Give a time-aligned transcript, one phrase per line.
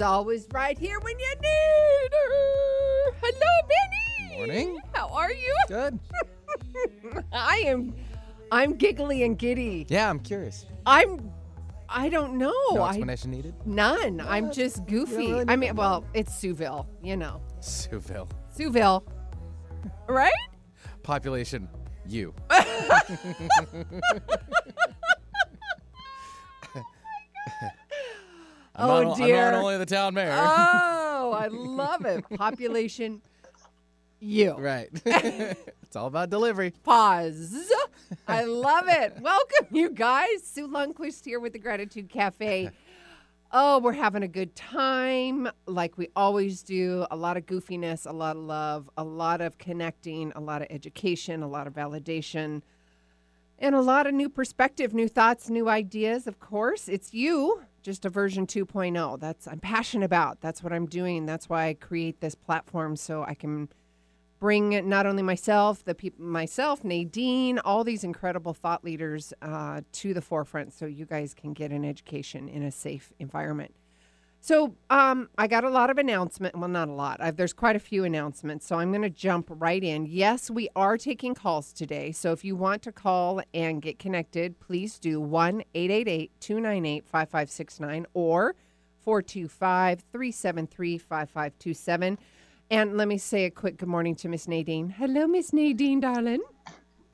[0.00, 3.12] She's always right here when you need her.
[3.20, 4.34] Hello, Benny.
[4.34, 4.78] Morning.
[4.94, 5.54] How are you?
[5.68, 6.00] Good.
[7.34, 7.94] I am.
[8.50, 9.84] I'm giggly and giddy.
[9.90, 10.64] Yeah, I'm curious.
[10.86, 11.30] I'm.
[11.90, 12.54] I don't know.
[12.72, 13.54] No I, explanation needed.
[13.66, 14.22] none.
[14.22, 15.16] I'm just goofy.
[15.16, 16.86] really I mean, well, it's Sueville.
[17.02, 18.30] You know, Suville.
[18.56, 19.02] Sueville,
[20.08, 20.32] right?
[21.02, 21.68] Population,
[22.06, 22.32] you.
[27.52, 27.79] Oh
[28.80, 29.46] I'm Oh, not, dear.
[29.46, 30.32] I'm not only the town mayor.
[30.34, 32.24] Oh, I love it.
[32.36, 33.20] Population,
[34.20, 34.52] you.
[34.58, 34.88] right.
[35.04, 36.72] it's all about delivery.
[36.82, 37.70] Pause.
[38.26, 39.14] I love it.
[39.20, 40.42] Welcome, you guys.
[40.44, 42.70] Sue Lundquist here with the Gratitude Cafe.
[43.52, 47.04] Oh, we're having a good time like we always do.
[47.10, 50.68] A lot of goofiness, a lot of love, a lot of connecting, a lot of
[50.70, 52.62] education, a lot of validation,
[53.58, 56.28] and a lot of new perspective, new thoughts, new ideas.
[56.28, 59.20] Of course, it's you, just a version 2.0.
[59.20, 60.40] That's I'm passionate about.
[60.40, 61.26] That's what I'm doing.
[61.26, 63.68] That's why I create this platform so I can
[64.40, 70.14] bring not only myself, the people, myself, Nadine, all these incredible thought leaders uh, to
[70.14, 73.74] the forefront, so you guys can get an education in a safe environment.
[74.42, 76.56] So um, I got a lot of announcement.
[76.56, 77.20] Well, not a lot.
[77.20, 78.66] I've, there's quite a few announcements.
[78.66, 80.06] So I'm going to jump right in.
[80.06, 82.10] Yes, we are taking calls today.
[82.12, 88.06] So if you want to call and get connected, please do 1 888 298 5569
[88.14, 88.54] or
[89.00, 92.18] 425 373 5527.
[92.70, 94.90] And let me say a quick good morning to Miss Nadine.
[94.90, 96.40] Hello, Miss Nadine, darling.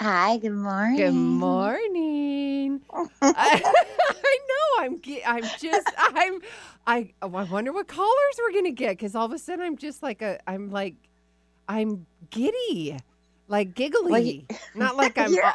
[0.00, 0.96] Hi, good morning.
[0.98, 2.80] Good morning.
[2.92, 4.55] I, I know.
[4.78, 5.00] I'm.
[5.26, 5.88] I'm just.
[5.98, 6.40] I'm.
[6.86, 7.10] I.
[7.22, 10.22] I wonder what callers we're gonna get because all of a sudden I'm just like
[10.22, 10.38] a.
[10.46, 10.94] I'm like.
[11.68, 12.96] I'm giddy,
[13.48, 14.46] like giggly.
[14.48, 15.32] You- Not like I'm.
[15.32, 15.52] You're-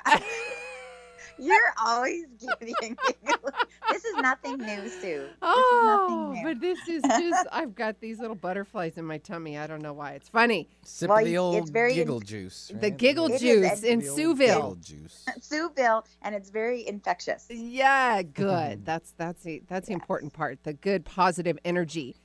[1.42, 3.52] You're always giddy and giggly.
[3.92, 5.28] This is nothing new, Sue.
[5.42, 5.50] oh,
[5.82, 6.44] is nothing oh, new.
[6.44, 7.48] but this is just.
[7.52, 9.58] I've got these little butterflies in my tummy.
[9.58, 10.12] I don't know why.
[10.12, 10.70] It's funny.
[10.84, 12.72] Sip Well, of the it's old very giggle in- juice.
[12.80, 14.82] The giggle It is juice a- in The old Sueville.
[14.82, 15.26] Juice.
[15.42, 17.48] Sueville, and it's very infectious.
[17.50, 18.82] Yeah, good.
[18.82, 18.86] Mm.
[18.86, 20.64] That's that's the that's the important part.
[20.64, 22.16] The good positive energy.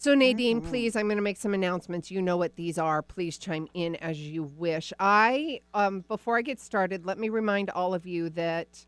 [0.00, 2.10] So Nadine, please, I'm going to make some announcements.
[2.10, 3.02] You know what these are.
[3.02, 4.94] Please chime in as you wish.
[4.98, 8.86] I um, before I get started, let me remind all of you that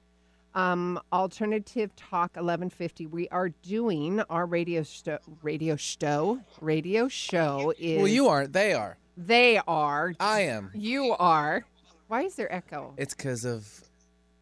[0.54, 3.08] um, Alternative Talk 1150.
[3.08, 5.18] We are doing our radio show.
[5.42, 6.40] Radio show.
[6.62, 7.98] Radio show is.
[7.98, 8.54] Well, you aren't.
[8.54, 8.96] They are.
[9.14, 10.14] They are.
[10.18, 10.70] I am.
[10.72, 11.66] You are.
[12.08, 12.94] Why is there echo?
[12.96, 13.82] It's because of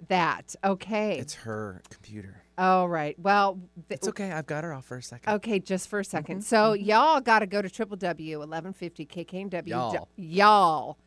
[0.06, 1.19] That okay.
[1.19, 2.44] it's her computer.
[2.60, 3.19] All right.
[3.19, 4.31] Well, th- It's okay.
[4.32, 5.32] I've got her off for a second.
[5.34, 9.66] Okay, just for a 2nd Mm-hmm, So y'all got to go to www.1150kknw.
[9.66, 10.09] Y'all.
[10.16, 10.99] Y'all.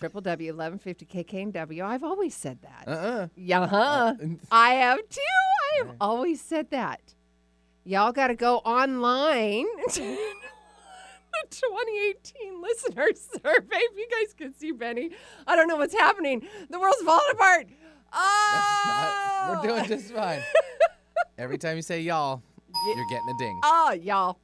[0.00, 1.80] www.1150kknw.
[1.82, 2.84] I've always said that.
[2.86, 3.28] Uh-uh.
[3.36, 4.14] Yeah, huh?
[4.50, 5.20] I have too.
[5.20, 7.00] I have always said that.
[7.84, 13.76] Y'all got to go online to the 2018 listener survey.
[13.76, 15.10] If you guys could see Benny,
[15.46, 16.46] I don't know what's happening.
[16.68, 17.66] The world's falling apart.
[18.12, 19.76] Oh, Not, We're oh!
[19.76, 20.40] doing just fine.
[21.38, 22.42] Every time you say y'all,
[22.86, 23.60] you're getting a ding.
[23.64, 24.38] Oh, y'all.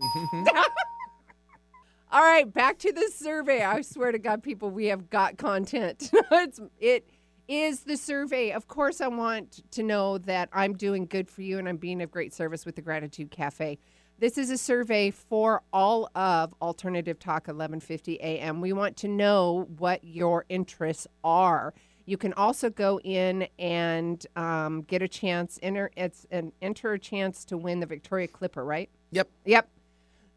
[2.10, 3.62] All right, back to the survey.
[3.62, 6.10] I swear to God, people, we have got content.
[6.32, 7.10] it's it
[7.48, 8.52] is the survey.
[8.52, 12.00] Of course, I want to know that I'm doing good for you and I'm being
[12.00, 13.78] of great service with the Gratitude Cafe.
[14.18, 18.60] This is a survey for all of Alternative Talk 1150 AM.
[18.60, 21.72] We want to know what your interests are.
[22.08, 25.58] You can also go in and um, get a chance.
[25.62, 28.88] Enter it's an enter a chance to win the Victoria Clipper, right?
[29.10, 29.28] Yep.
[29.44, 29.68] Yep.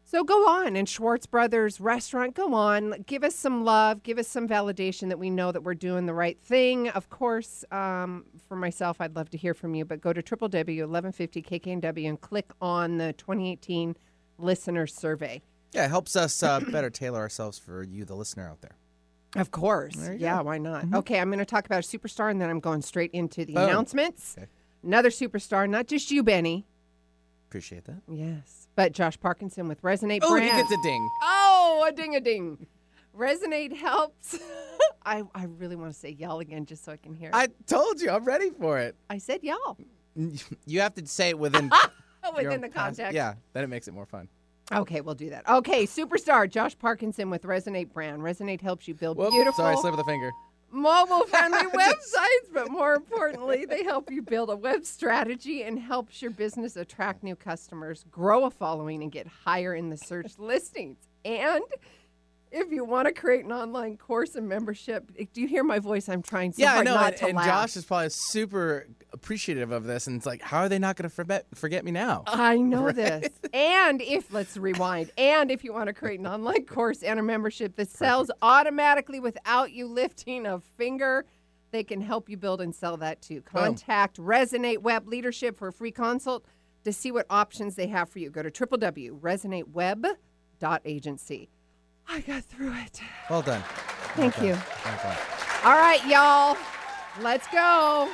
[0.04, 3.02] So go on and Schwartz Brothers restaurant, go on.
[3.06, 4.02] Give us some love.
[4.02, 6.90] Give us some validation that we know that we're doing the right thing.
[6.90, 12.06] Of course, um, for myself, I'd love to hear from you, but go to www.1150kknw
[12.06, 13.96] and click on the 2018
[14.36, 15.40] listener survey.
[15.72, 18.76] Yeah, it helps us uh, better tailor ourselves for you, the listener out there.
[19.36, 19.96] Of course.
[20.16, 20.44] Yeah, go.
[20.44, 20.84] why not?
[20.84, 20.96] Mm-hmm.
[20.96, 23.54] Okay, I'm going to talk about a superstar and then I'm going straight into the
[23.54, 23.64] Boom.
[23.64, 24.36] announcements.
[24.36, 24.46] Okay.
[24.82, 26.66] Another superstar, not just you, Benny.
[27.48, 28.02] Appreciate that.
[28.08, 28.68] Yes.
[28.74, 31.10] But Josh Parkinson with Resonate Oh, he gets a ding.
[31.22, 32.66] Oh, a ding a ding.
[33.16, 34.38] Resonate helps.
[35.04, 37.28] I, I really want to say y'all again just so I can hear.
[37.28, 37.34] it.
[37.34, 38.96] I told you, I'm ready for it.
[39.10, 39.76] I said y'all
[40.66, 41.70] You have to say it within
[42.36, 43.14] within the context.
[43.14, 44.28] Yeah, then it makes it more fun.
[44.70, 45.48] Okay, we'll do that.
[45.48, 48.22] Okay, superstar Josh Parkinson with Resonate brand.
[48.22, 50.30] Resonate helps you build Whoop, beautiful, Sorry, slipped with a finger.
[50.70, 56.22] mobile friendly websites, but more importantly, they help you build a web strategy and helps
[56.22, 60.96] your business attract new customers, grow a following, and get higher in the search listings.
[61.24, 61.62] And
[62.52, 65.78] if you want to create an online course and membership, eh, do you hear my
[65.78, 66.08] voice?
[66.08, 66.94] I'm trying so yeah, I know.
[66.94, 67.46] not And, to and laugh.
[67.46, 71.08] Josh is probably super appreciative of this, and it's like, how are they not going
[71.08, 72.24] to forget forget me now?
[72.26, 72.94] I know Right?
[72.94, 73.28] this.
[73.52, 77.22] And if, let's rewind, and if you want to create an online course and a
[77.22, 81.24] membership that sells automatically without you lifting a finger,
[81.70, 83.40] they can help you build and sell that too.
[83.42, 86.44] Contact Resonate Web Leadership for a free consult
[86.84, 88.28] to see what options they have for you.
[88.28, 91.48] Go to www.resonateweb.agency.
[92.08, 93.00] I got through it.
[93.30, 93.62] Well done.
[94.14, 94.52] Thank Well you.
[94.54, 94.62] done.
[94.84, 95.16] Well done.
[95.64, 96.56] All right, y'all.
[97.22, 98.10] Let's go.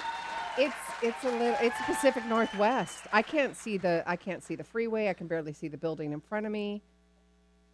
[0.56, 3.04] It's it's a little it's Pacific Northwest.
[3.12, 5.08] I can't see the I can't see the freeway.
[5.08, 6.82] I can barely see the building in front of me.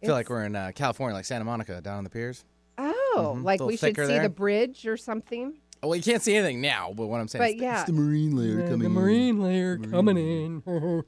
[0.01, 2.45] I feel like we're in uh, California, like Santa Monica, down on the piers.
[2.77, 3.43] Oh, Mhm.
[3.43, 4.21] like we should see there.
[4.23, 5.57] the bridge or something.
[5.81, 7.77] Oh, well, you can't see anything now, but what I'm saying But is yeah.
[7.81, 8.93] it's the marine layer The- coming the in.
[8.93, 10.61] The marine layer coming in.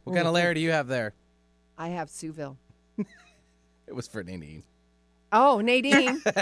[0.04, 1.14] What kind of layer do you have there?
[1.78, 2.58] I have Sueville.
[3.88, 4.64] It was for Nadine.
[5.32, 6.22] Oh, Nadine.
[6.26, 6.36] What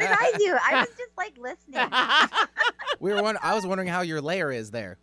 [0.00, 0.56] did I do?
[0.62, 1.88] I was just like listening.
[3.00, 3.22] We were.
[3.22, 4.98] Wonder- I was wondering how your layer is there.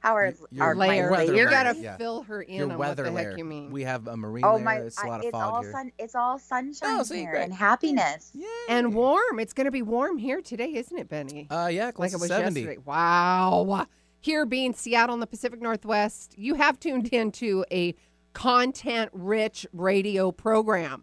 [0.00, 1.10] How are, Your are my layer.
[1.24, 1.96] You layer, gotta yeah.
[1.96, 3.28] fill her in your on weather what the layer.
[3.30, 3.70] heck you mean.
[3.72, 4.64] We have a marine Oh layer.
[4.64, 4.74] my!
[4.76, 5.72] It's a lot I- of it's fog all here.
[5.72, 5.92] sun.
[5.98, 7.42] It's all sunshine Oh, see, here great.
[7.44, 8.30] and happiness.
[8.68, 9.40] and warm.
[9.40, 11.48] It's going to be warm here today, isn't it, Benny?
[11.50, 12.60] Uh, yeah, like close it to was 70.
[12.60, 12.82] yesterday.
[12.84, 13.86] Wow.
[14.20, 17.94] Here being Seattle in the Pacific Northwest, you have tuned into a
[18.34, 21.02] content rich radio program.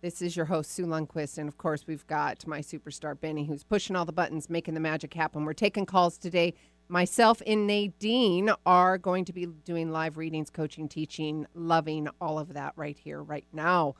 [0.00, 1.38] This is your host, Sue Lundquist.
[1.38, 4.80] And of course, we've got my superstar, Benny, who's pushing all the buttons, making the
[4.80, 5.44] magic happen.
[5.44, 6.54] We're taking calls today.
[6.88, 12.54] Myself and Nadine are going to be doing live readings, coaching, teaching, loving all of
[12.54, 13.96] that right here, right now.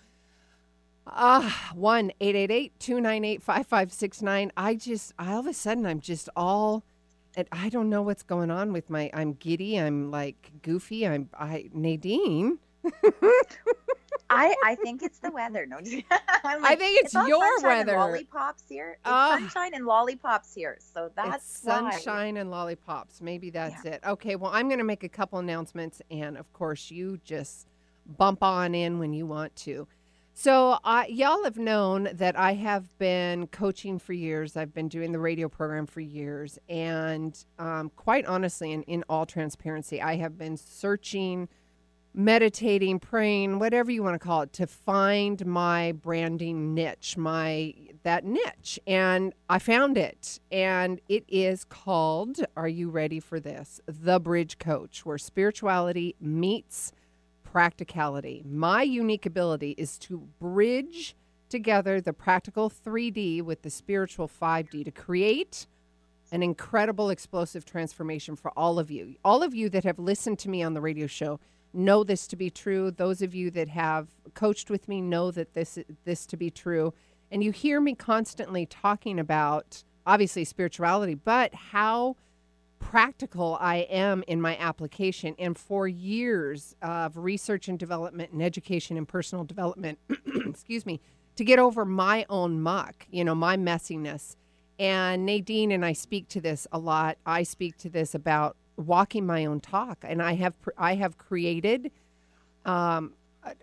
[1.04, 4.52] Ah, one eight eight eight two nine eight five five six nine.
[4.56, 6.84] I just all of a sudden I'm just all,
[7.34, 9.10] and I don't know what's going on with my.
[9.12, 9.78] I'm giddy.
[9.78, 11.06] I'm like goofy.
[11.08, 12.58] I'm I Nadine.
[14.30, 15.66] I I think it's the weather.
[15.66, 15.76] No,
[16.44, 17.98] I'm I think it's all your sunshine and weather.
[17.98, 18.90] lollipops here.
[18.92, 19.36] It's Ah.
[19.38, 20.76] sunshine and lollipops here.
[20.80, 21.90] So that's it's why.
[21.90, 23.20] sunshine and lollipops.
[23.20, 24.00] Maybe that's it.
[24.06, 24.36] Okay.
[24.36, 27.66] Well, I'm going to make a couple announcements, and of course, you just
[28.06, 29.86] bump on in when you want to.
[30.34, 34.56] So, uh, y'all have known that I have been coaching for years.
[34.56, 36.60] I've been doing the radio program for years.
[36.69, 41.48] And um, quite honestly, and in all transparency, I have been searching,
[42.19, 47.73] meditating, praying, whatever you want to call it, to find my branding niche, my
[48.03, 48.79] that niche.
[48.88, 50.41] And I found it.
[50.50, 53.81] And it is called, are you ready for this?
[53.87, 56.93] The Bridge Coach, where spirituality meets
[57.44, 58.43] practicality.
[58.44, 61.15] My unique ability is to bridge
[61.49, 65.69] together the practical 3D with the spiritual 5D to create
[66.32, 69.15] an incredible explosive transformation for all of you.
[69.25, 71.38] All of you that have listened to me on the radio show
[71.73, 72.91] know this to be true.
[72.91, 76.50] Those of you that have coached with me know that this is this to be
[76.50, 76.94] true.
[77.31, 82.17] And you hear me constantly talking about obviously spirituality, but how
[82.79, 85.34] practical I am in my application.
[85.39, 89.98] And for years of research and development and education and personal development,
[90.46, 91.01] excuse me,
[91.37, 94.37] to get over my own muck, you know, my messiness.
[94.79, 97.19] And Nadine and I speak to this a lot.
[97.27, 101.91] I speak to this about walking my own talk, and I have I have created,
[102.65, 103.55] um, I-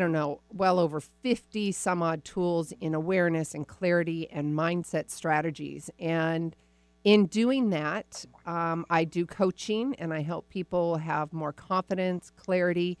[0.00, 5.90] don't know, well over fifty some odd tools in awareness and clarity and mindset strategies.
[5.98, 6.56] And
[7.04, 12.96] in doing that, um, I do coaching and I help people have more confidence, clarity,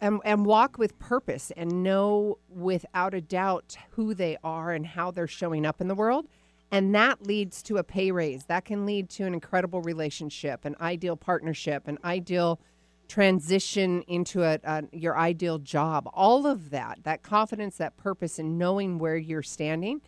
[0.00, 5.10] and, and walk with purpose and know without a doubt who they are and how
[5.10, 6.26] they're showing up in the world.
[6.72, 8.44] And that leads to a pay raise.
[8.44, 12.60] That can lead to an incredible relationship, an ideal partnership, an ideal
[13.08, 16.08] transition into a, a your ideal job.
[16.14, 20.00] All of that, that confidence, that purpose, and knowing where you're standing,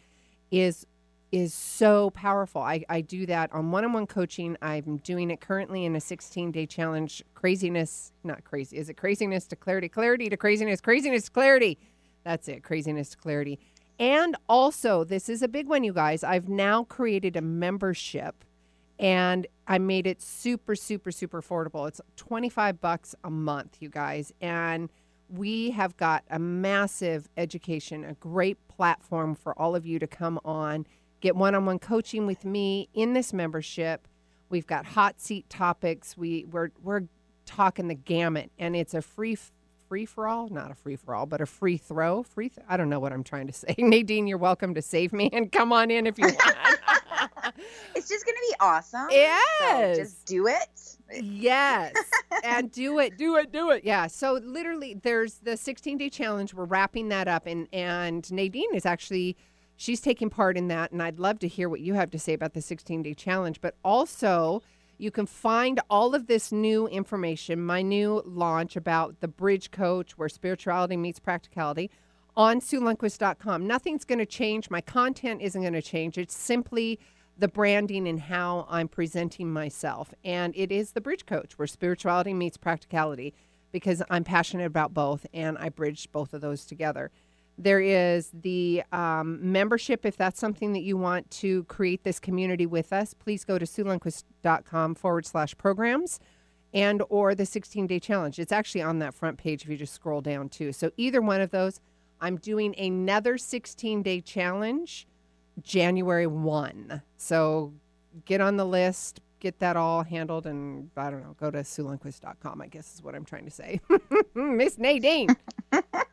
[0.51, 0.87] is
[1.33, 2.61] is so powerful.
[2.61, 4.57] I, I do that on one on one coaching.
[4.61, 7.25] I'm doing it currently in a 16 day challenge.
[7.35, 8.77] Craziness, not crazy.
[8.77, 9.89] Is it craziness to clarity?
[9.89, 11.79] Clarity to craziness, craziness to clarity.
[12.25, 12.63] That's it.
[12.63, 13.59] Craziness to clarity.
[14.03, 16.25] And also, this is a big one, you guys.
[16.25, 18.45] I've now created a membership
[18.99, 21.87] and I made it super, super, super affordable.
[21.87, 24.33] It's 25 bucks a month, you guys.
[24.41, 24.91] And
[25.29, 30.41] we have got a massive education, a great platform for all of you to come
[30.45, 30.85] on,
[31.21, 34.09] get one on one coaching with me in this membership.
[34.49, 36.17] We've got hot seat topics.
[36.17, 37.05] We, we're, we're
[37.47, 39.37] talking the gamut, and it's a free
[39.93, 42.23] free for all, not a free for all, but a free throw.
[42.23, 43.75] Free, th- I don't know what I'm trying to say.
[43.77, 46.39] Nadine, you're welcome to save me and come on in if you want.
[47.95, 49.07] It's just going to be awesome.
[49.11, 49.97] Yes.
[49.97, 50.97] So just do it.
[51.23, 51.93] yes.
[52.43, 53.85] and do it, do it, do it.
[53.85, 54.07] Yeah.
[54.07, 56.55] So literally there's the 16 day challenge.
[56.55, 59.37] We're wrapping that up and and Nadine is actually
[59.77, 62.33] she's taking part in that and I'd love to hear what you have to say
[62.33, 64.63] about the 16 day challenge, but also
[65.03, 70.17] you can find all of this new information, my new launch about the bridge coach
[70.17, 71.91] where spirituality meets practicality
[72.37, 73.67] on SueLundquist.com.
[73.67, 74.71] Nothing's going to change.
[74.71, 76.19] My content isn't going to change.
[76.19, 77.01] It's simply
[77.37, 80.15] the branding and how I'm presenting myself.
[80.25, 83.35] And it is the bridge coach where spirituality meets practicality
[83.73, 87.11] because I'm passionate about both and I bridge both of those together.
[87.63, 90.05] There is the um, membership.
[90.05, 93.65] If that's something that you want to create this community with us, please go to
[93.65, 96.19] SueLundquist.com forward slash programs
[96.75, 98.41] and or the 16 day challenge.
[98.41, 100.73] It's actually on that front page if you just scroll down too.
[100.73, 101.81] So either one of those,
[102.21, 105.07] I'm doing another 16 day challenge
[105.63, 107.01] January 1.
[107.17, 107.75] So
[108.25, 112.61] get on the list, get that all handled, and I don't know, go to SueLundquist.com,
[112.61, 113.81] I guess is what I'm trying to say.
[114.35, 115.29] Miss Nadine.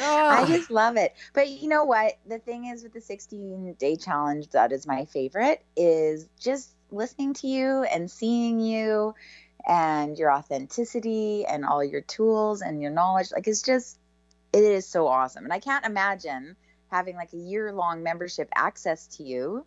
[0.00, 1.14] I Oh, just love it.
[1.32, 2.18] But you know what?
[2.26, 7.34] The thing is with the 16 day challenge, that is my favorite, is just listening
[7.34, 9.14] to you and seeing you
[9.66, 13.30] and your authenticity and all your tools and your knowledge.
[13.32, 13.98] Like, it's just,
[14.52, 15.44] it is so awesome.
[15.44, 16.56] And I can't imagine
[16.90, 19.66] having like a year long membership access to you.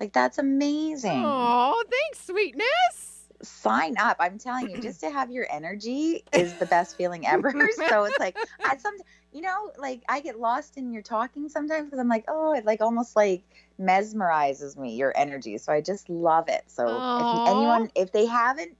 [0.00, 1.22] Like, that's amazing.
[1.24, 3.21] oh, thanks, sweetness.
[3.42, 4.16] Sign up.
[4.20, 7.52] I'm telling you, just to have your energy is the best feeling ever.
[7.88, 8.94] so it's like I some
[9.32, 12.64] you know, like I get lost in your talking sometimes because I'm like, oh, it
[12.64, 13.42] like almost like
[13.80, 15.58] mesmerizes me your energy.
[15.58, 16.64] So I just love it.
[16.66, 17.20] So Aw.
[17.20, 18.76] if anyone if they haven't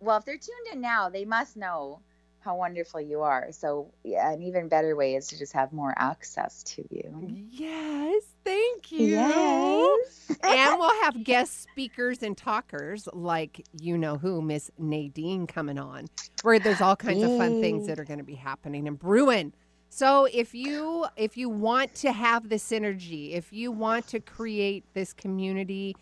[0.00, 2.00] well, if they're tuned in now, they must know
[2.44, 3.48] how wonderful you are.
[3.50, 7.46] So yeah, an even better way is to just have more access to you.
[7.50, 9.06] Yes, thank you.
[9.06, 10.30] Yes.
[10.42, 16.06] and we'll have guest speakers and talkers like you know who, Miss Nadine, coming on,
[16.42, 19.52] where there's all kinds of fun things that are going to be happening and brewing.
[19.88, 24.84] So if you if you want to have this energy, if you want to create
[24.92, 25.96] this community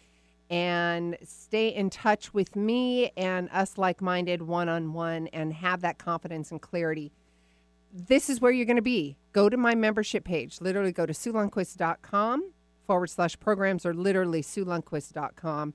[0.53, 6.61] and stay in touch with me and us like-minded one-on-one and have that confidence and
[6.61, 7.11] clarity
[7.93, 9.17] this is where you're going to be.
[9.33, 10.61] Go to my membership page.
[10.61, 12.53] Literally go to SueLundquist.com
[12.87, 15.75] forward slash programs or literally SueLundquist.com.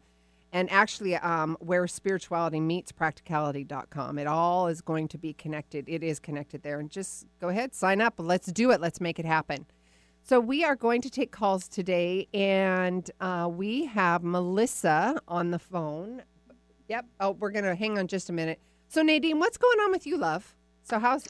[0.53, 4.17] And actually, um, where spirituality meets practicality.com.
[4.17, 5.86] It all is going to be connected.
[5.88, 6.79] It is connected there.
[6.79, 8.15] And just go ahead, sign up.
[8.17, 8.79] Let's do it.
[8.81, 9.65] Let's make it happen.
[10.27, 15.60] So, we are going to take calls today, and uh, we have Melissa on the
[15.60, 16.22] phone.
[16.89, 17.05] Yep.
[17.22, 18.60] Oh, we're going to hang on just a minute.
[18.89, 20.53] So, Nadine, what's going on with you, love?
[20.84, 21.25] So, how's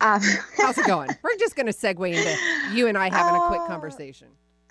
[0.00, 0.22] Um,
[0.56, 1.16] How's it going?
[1.22, 3.66] We're just going to segue into you and I having a quick Oh.
[3.66, 4.28] conversation.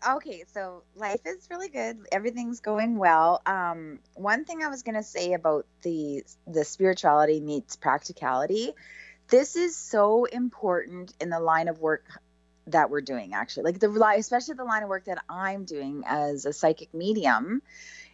[0.07, 4.95] okay so life is really good everything's going well um one thing i was going
[4.95, 8.73] to say about the the spirituality meets practicality
[9.29, 12.05] this is so important in the line of work
[12.67, 13.63] that we're doing actually.
[13.63, 17.61] Like the especially the line of work that i'm doing as a psychic medium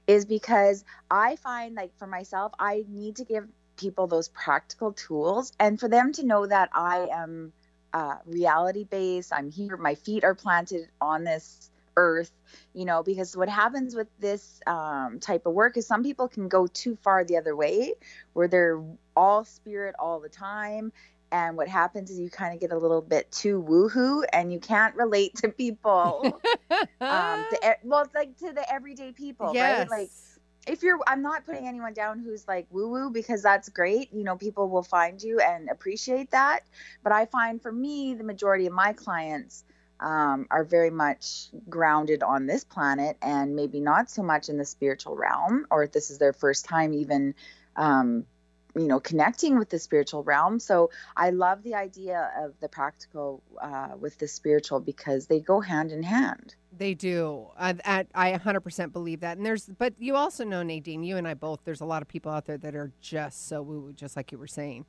[0.07, 5.51] is because i find like for myself i need to give people those practical tools
[5.59, 7.51] and for them to know that i am
[7.93, 12.31] uh, reality based i'm here my feet are planted on this earth
[12.73, 16.47] you know because what happens with this um, type of work is some people can
[16.47, 17.93] go too far the other way
[18.31, 18.81] where they're
[19.15, 20.93] all spirit all the time
[21.31, 24.59] and what happens is you kind of get a little bit too woohoo and you
[24.59, 26.39] can't relate to people.
[27.01, 29.89] Um to, well like to the everyday people yes.
[29.89, 29.99] right?
[29.99, 30.09] Like
[30.67, 34.23] if you're i'm not putting anyone down who's like woo woo because that's great you
[34.23, 36.61] know people will find you and appreciate that.
[37.03, 39.63] But i find for me the majority of my clients
[39.99, 44.65] um, are very much grounded on this planet and maybe not so much in the
[44.65, 47.35] spiritual realm or if this is their first time even
[47.75, 48.25] um,
[48.75, 53.41] you know connecting with the spiritual realm so i love the idea of the practical
[53.61, 57.47] uh, with the spiritual because they go hand in hand They do.
[57.59, 59.37] I, I, I 100% believe that.
[59.37, 62.07] And there's, but you also know, Nadine, you and I both, there's a lot of
[62.07, 64.85] people out there that are just so woo woo, just like you were saying.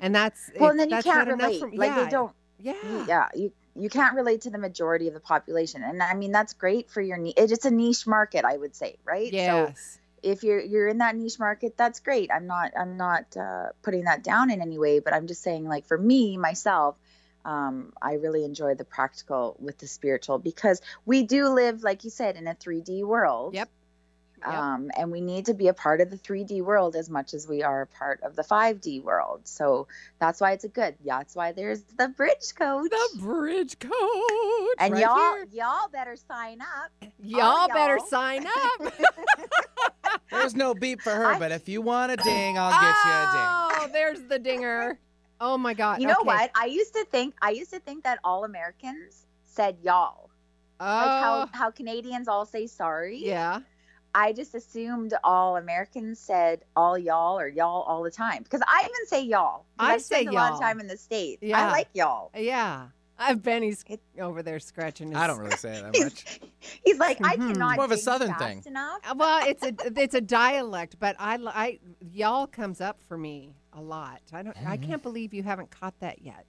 [0.00, 1.78] And that's, well and then you can't relate me.
[1.78, 2.04] like yeah.
[2.04, 3.04] they don't Yeah.
[3.06, 6.54] yeah you you can't relate to the majority of the population and i mean that's
[6.54, 9.98] great for your niche it's a niche market i would say right so Yes.
[10.26, 12.30] If you're you're in that niche market, that's great.
[12.32, 15.64] I'm not I'm not uh, putting that down in any way, but I'm just saying
[15.64, 16.96] like for me myself,
[17.44, 22.10] um, I really enjoy the practical with the spiritual because we do live, like you
[22.10, 23.54] said, in a 3D world.
[23.54, 23.70] Yep.
[24.44, 24.54] Yep.
[24.54, 27.48] Um, and we need to be a part of the 3D world as much as
[27.48, 29.40] we are a part of the 5D world.
[29.44, 29.88] So
[30.20, 30.94] that's why it's a good.
[31.02, 32.90] Yeah, that's why there's the bridge coach.
[32.90, 33.92] The bridge coach.
[34.78, 35.46] and right y'all, here.
[35.52, 36.92] y'all better sign up.
[37.18, 38.06] y'all better y'all.
[38.06, 38.46] sign
[38.82, 38.92] up.
[40.30, 43.10] There's no beep for her, I- but if you want a ding, I'll get you
[43.12, 43.88] a ding.
[43.88, 44.98] Oh, there's the dinger.
[45.40, 46.00] Oh my God.
[46.00, 46.26] You know okay.
[46.26, 46.50] what?
[46.54, 50.30] I used to think I used to think that all Americans said y'all.
[50.80, 53.18] Oh, Like how, how Canadians all say sorry.
[53.24, 53.60] yeah.
[54.18, 58.80] I just assumed all Americans said all y'all or y'all all the time because I
[58.80, 59.66] even say y'all.
[59.78, 60.54] I I've spent say a lot y'all.
[60.54, 61.42] of time in the states.
[61.42, 61.66] Yeah.
[61.66, 62.30] I like y'all.
[62.34, 62.88] Yeah.
[63.18, 63.84] I've Benny's
[64.20, 65.18] over there scratching his.
[65.18, 66.40] I don't really say it that much.
[66.84, 67.48] he's like, I Mhm.
[67.52, 67.76] cannot.
[67.76, 68.62] More of a Southern thing.
[68.66, 68.98] Enough.
[69.08, 71.78] Uh, Well, it's a it's a dialect, but I, I
[72.12, 74.20] y'all comes up for me a lot.
[74.32, 74.56] I don't.
[74.66, 76.46] I can't believe you haven't caught that yet,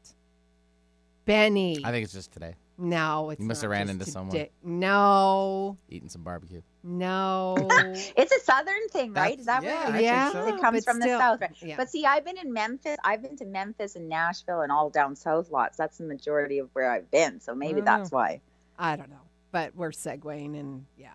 [1.25, 1.81] Benny.
[1.83, 4.31] I think it's just today, no, it's You must have ran just into someone.
[4.31, 4.51] today.
[4.63, 6.61] No, eating some barbecue.
[6.83, 7.55] no.
[8.15, 9.37] It's a southern thing, right?
[9.37, 10.47] That's- Is that yeah, where it, yeah, so.
[10.47, 11.41] it comes but from still- the south?
[11.41, 11.51] Right?
[11.61, 11.75] Yeah.
[11.77, 12.97] But see, I've been in Memphis.
[13.03, 15.77] I've been to Memphis and Nashville and all down south lots.
[15.77, 17.39] That's the majority of where I've been.
[17.39, 18.41] So maybe oh, don't that's why.
[18.77, 21.09] I don't know, but we're segueing, and yeah,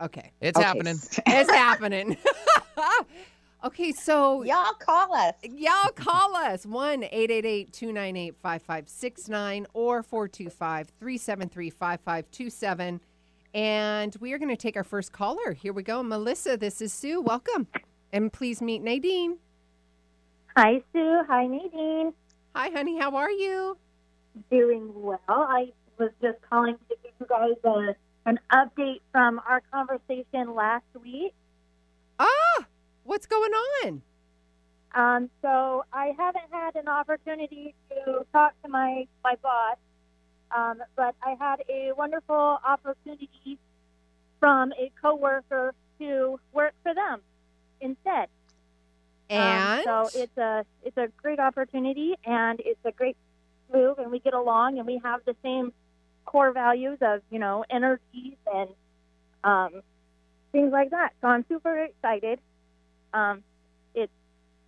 [0.00, 0.66] okay, It's Okay.
[0.66, 0.96] happening.
[1.26, 2.16] it's happening.
[3.64, 5.34] okay, so Y'all call us.
[5.42, 13.00] Y'all call us 1 888 298 5569 or 425 373 5527.
[13.54, 15.52] And we are going to take our first caller.
[15.52, 16.02] Here we go.
[16.02, 17.20] Melissa, this is Sue.
[17.20, 17.66] Welcome.
[18.12, 19.38] And please meet Nadine.
[20.56, 21.22] Hi, Sue.
[21.28, 22.12] Hi, Nadine.
[22.54, 22.98] Hi, honey.
[22.98, 23.78] How are you?
[24.50, 25.20] Doing well.
[25.28, 27.94] I was just calling to give you guys a,
[28.26, 31.34] an update from our conversation last week.
[32.18, 32.66] Ah,
[33.08, 34.02] what's going on?
[34.94, 39.76] Um, so I haven't had an opportunity to talk to my my boss,
[40.56, 43.58] um, but I had a wonderful opportunity
[44.40, 47.22] from a coworker to work for them
[47.80, 48.28] instead.
[49.34, 53.16] Um, And so it's a it's a great opportunity and it's a great
[53.72, 55.72] move and we get along and we have the same
[56.24, 58.70] core values of you know energies and
[59.44, 59.82] um,
[60.52, 61.14] things like that.
[61.20, 62.40] So I'm super excited.
[63.12, 63.42] Um,
[63.94, 64.12] it's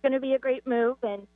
[0.01, 1.27] going to be a great move and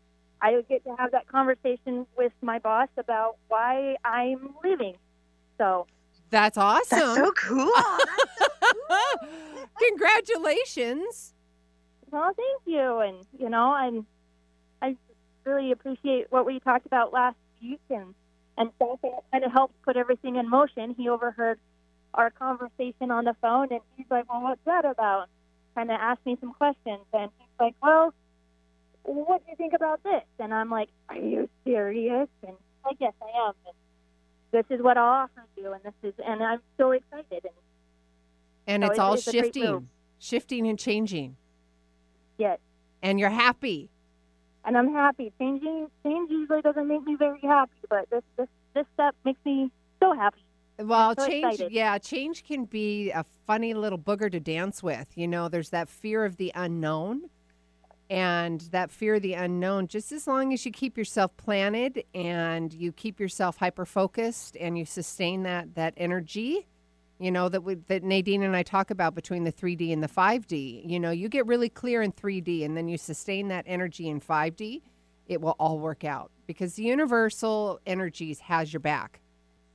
[0.41, 4.95] I get to have that conversation with my boss about why I'm leaving.
[5.57, 5.87] So
[6.29, 6.99] that's awesome.
[6.99, 7.71] That's so cool.
[9.89, 11.33] Congratulations.
[12.11, 14.05] Well, thank you, and you know, I'm
[14.81, 14.95] I
[15.43, 18.13] really appreciate what we talked about last week, and
[18.57, 18.99] and Seth
[19.31, 20.95] kind of helped put everything in motion.
[20.97, 21.59] He overheard
[22.13, 25.27] our conversation on the phone, and he's like, "Well, what's that about?"
[25.75, 28.13] Kind of asked me some questions, and he's like, "Well,
[29.03, 32.97] what do you think about this?" And I'm like, "Are you serious?" And he's like,
[32.99, 33.75] "Yes, I am." And
[34.51, 37.53] this is what I'll offer you, and this is, and I'm so excited, and
[38.67, 39.63] And So it's it's- all it's a great move.
[39.63, 41.35] shifting, shifting and changing.
[42.37, 42.59] yes.
[43.03, 43.89] And you're happy.
[44.63, 45.31] and I'm happy.
[45.37, 49.69] Changing change usually doesn't make me very happy, but this this this step makes me
[49.99, 50.41] so happy.
[50.77, 51.71] Well, so change, excited.
[51.71, 55.07] yeah, change can be a funny little booger to dance with.
[55.15, 57.29] You know, there's that fear of the unknown.
[58.07, 62.71] And that fear of the unknown, just as long as you keep yourself planted and
[62.71, 66.67] you keep yourself hyper focused and you sustain that that energy,
[67.17, 70.07] you know, that we, that Nadine and I talk about between the 3D and the
[70.07, 70.87] 5D.
[70.87, 74.21] You know, you get really clear in 3D and then you sustain that energy in
[74.21, 74.83] 5D,
[75.25, 79.19] it will all work out because the universal energies has your back.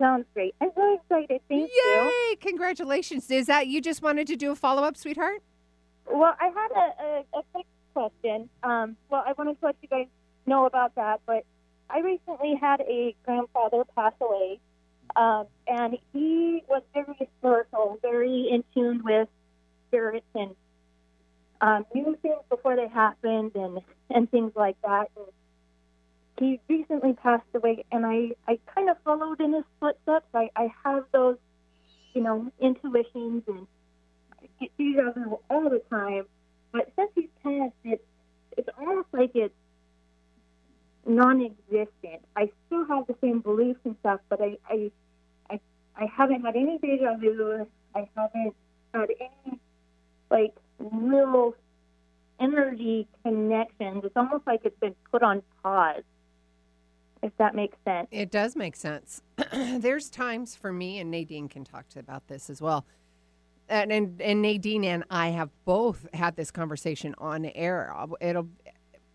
[0.00, 0.54] Sounds great.
[0.62, 1.42] I'm so excited.
[1.46, 2.10] Thank you.
[2.30, 2.36] Yay!
[2.36, 3.30] Congratulations.
[3.30, 5.42] Is that you just wanted to do a follow up, sweetheart?
[6.10, 7.04] Well, I had a,
[7.36, 8.48] a, a quick question.
[8.62, 10.06] Um, well, I wanted to let you guys
[10.46, 11.44] know about that, but
[11.90, 14.58] I recently had a grandfather pass away,
[15.16, 19.28] um, and he was very spiritual, very in tune with
[19.88, 20.54] spirits and
[21.60, 25.10] um, knew things before they happened and and things like that.
[25.16, 25.26] And
[26.40, 30.26] he recently passed away, and I I kind of followed in his footsteps.
[30.34, 31.38] I I have those,
[32.14, 33.68] you know, intuitions and
[34.60, 36.26] get deja vu all the time.
[36.72, 38.04] But since he's passed, it's
[38.58, 39.54] it's almost like it's
[41.06, 42.22] non-existent.
[42.36, 44.92] I still have the same beliefs and stuff, but I I
[45.50, 45.60] I,
[45.96, 47.66] I haven't had any deja vu.
[47.94, 48.56] I haven't
[48.94, 49.60] had any
[50.30, 51.54] like real
[52.40, 54.04] energy connections.
[54.04, 56.04] It's almost like it's been put on pause.
[57.22, 58.08] If that makes sense.
[58.10, 59.22] It does make sense.
[59.52, 62.86] There's times for me, and Nadine can talk to about this as well.
[63.68, 67.94] and, and and Nadine and I have both had this conversation on air.
[68.20, 68.48] It'll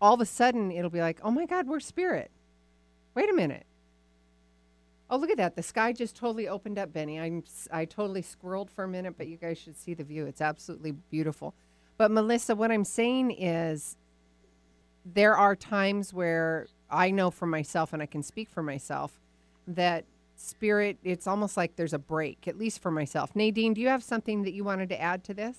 [0.00, 2.30] all of a sudden it'll be like, oh my God, we're spirit.
[3.14, 3.66] Wait a minute.
[5.10, 5.56] Oh, look at that!
[5.56, 7.20] The sky just totally opened up, Benny.
[7.20, 10.26] I'm I totally squirreled for a minute, but you guys should see the view.
[10.26, 11.54] It's absolutely beautiful.
[11.98, 13.96] But Melissa, what I'm saying is,
[15.04, 19.20] there are times where I know for myself, and I can speak for myself,
[19.66, 20.04] that
[20.36, 20.98] spirit.
[21.02, 23.34] It's almost like there's a break, at least for myself.
[23.34, 25.56] Nadine, do you have something that you wanted to add to this?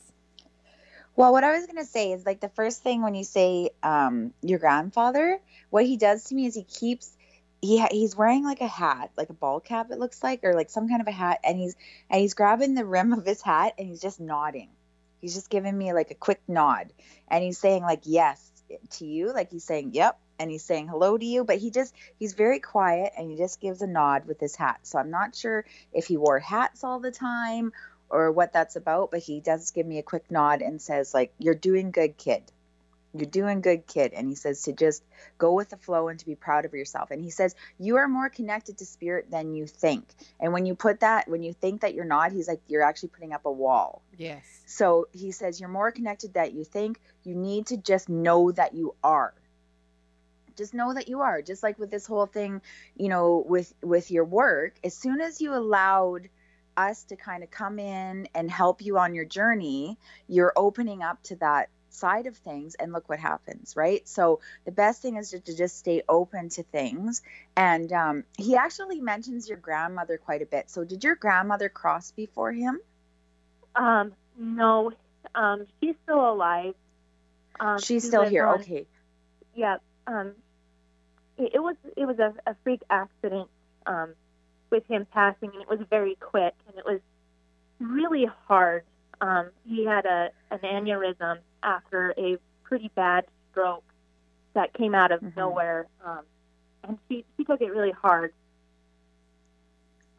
[1.15, 3.71] Well, what I was going to say is like the first thing when you say
[3.81, 5.39] um, your grandfather,
[5.71, 7.11] what he does to me is he keeps
[7.59, 10.53] he ha- he's wearing like a hat, like a ball cap it looks like or
[10.53, 11.75] like some kind of a hat and he's
[12.11, 14.69] and he's grabbing the rim of his hat and he's just nodding.
[15.19, 16.93] He's just giving me like a quick nod
[17.27, 18.51] and he's saying like yes
[18.91, 21.93] to you, like he's saying yep and he's saying hello to you, but he just
[22.17, 24.79] he's very quiet and he just gives a nod with his hat.
[24.83, 27.73] So I'm not sure if he wore hats all the time
[28.09, 31.33] or what that's about, but he does give me a quick nod and says like
[31.37, 32.43] you're doing good, kid.
[33.13, 34.13] You're doing good, kid.
[34.13, 35.03] And he says to just
[35.37, 37.09] go with the flow and to be proud of yourself.
[37.09, 40.05] And he says, You are more connected to spirit than you think.
[40.39, 43.09] And when you put that, when you think that you're not, he's like, You're actually
[43.09, 44.03] putting up a wall.
[44.17, 44.43] Yes.
[44.65, 46.99] So he says, You're more connected that you think.
[47.23, 49.33] You need to just know that you are
[50.57, 51.41] just know that you are.
[51.41, 52.61] Just like with this whole thing
[52.95, 56.29] you know with with your work as soon as you allowed
[56.75, 61.21] us to kind of come in and help you on your journey you're opening up
[61.23, 64.07] to that side of things and look what happens right?
[64.07, 67.21] So the best thing is to, to just stay open to things.
[67.55, 70.69] And um, he actually mentions your grandmother quite a bit.
[70.69, 72.79] So did your grandmother cross before him?
[73.75, 74.91] Um, no,
[75.33, 76.75] um, she's still alive.
[77.59, 78.45] Um, she's she still here.
[78.45, 78.85] on- okay.
[79.55, 79.77] Yeah.
[81.37, 83.49] It, was it was a, a freak accident
[83.85, 84.13] um,
[84.71, 86.99] with him passing, and it was very quick, and it was
[87.79, 88.83] really hard.
[89.21, 93.83] Um, he had a an aneurysm after a pretty bad stroke
[94.53, 95.35] that came out of Mhm.
[95.37, 96.25] nowhere, um,
[96.83, 98.33] and she she took it really hard.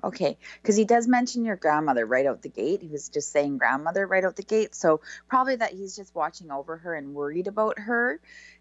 [0.03, 2.83] Okay, because he does mention your grandmother right out the gate.
[2.83, 4.75] He was just saying grandmother right out the gate.
[4.75, 8.21] So probably that he's just watching over her and worried about her.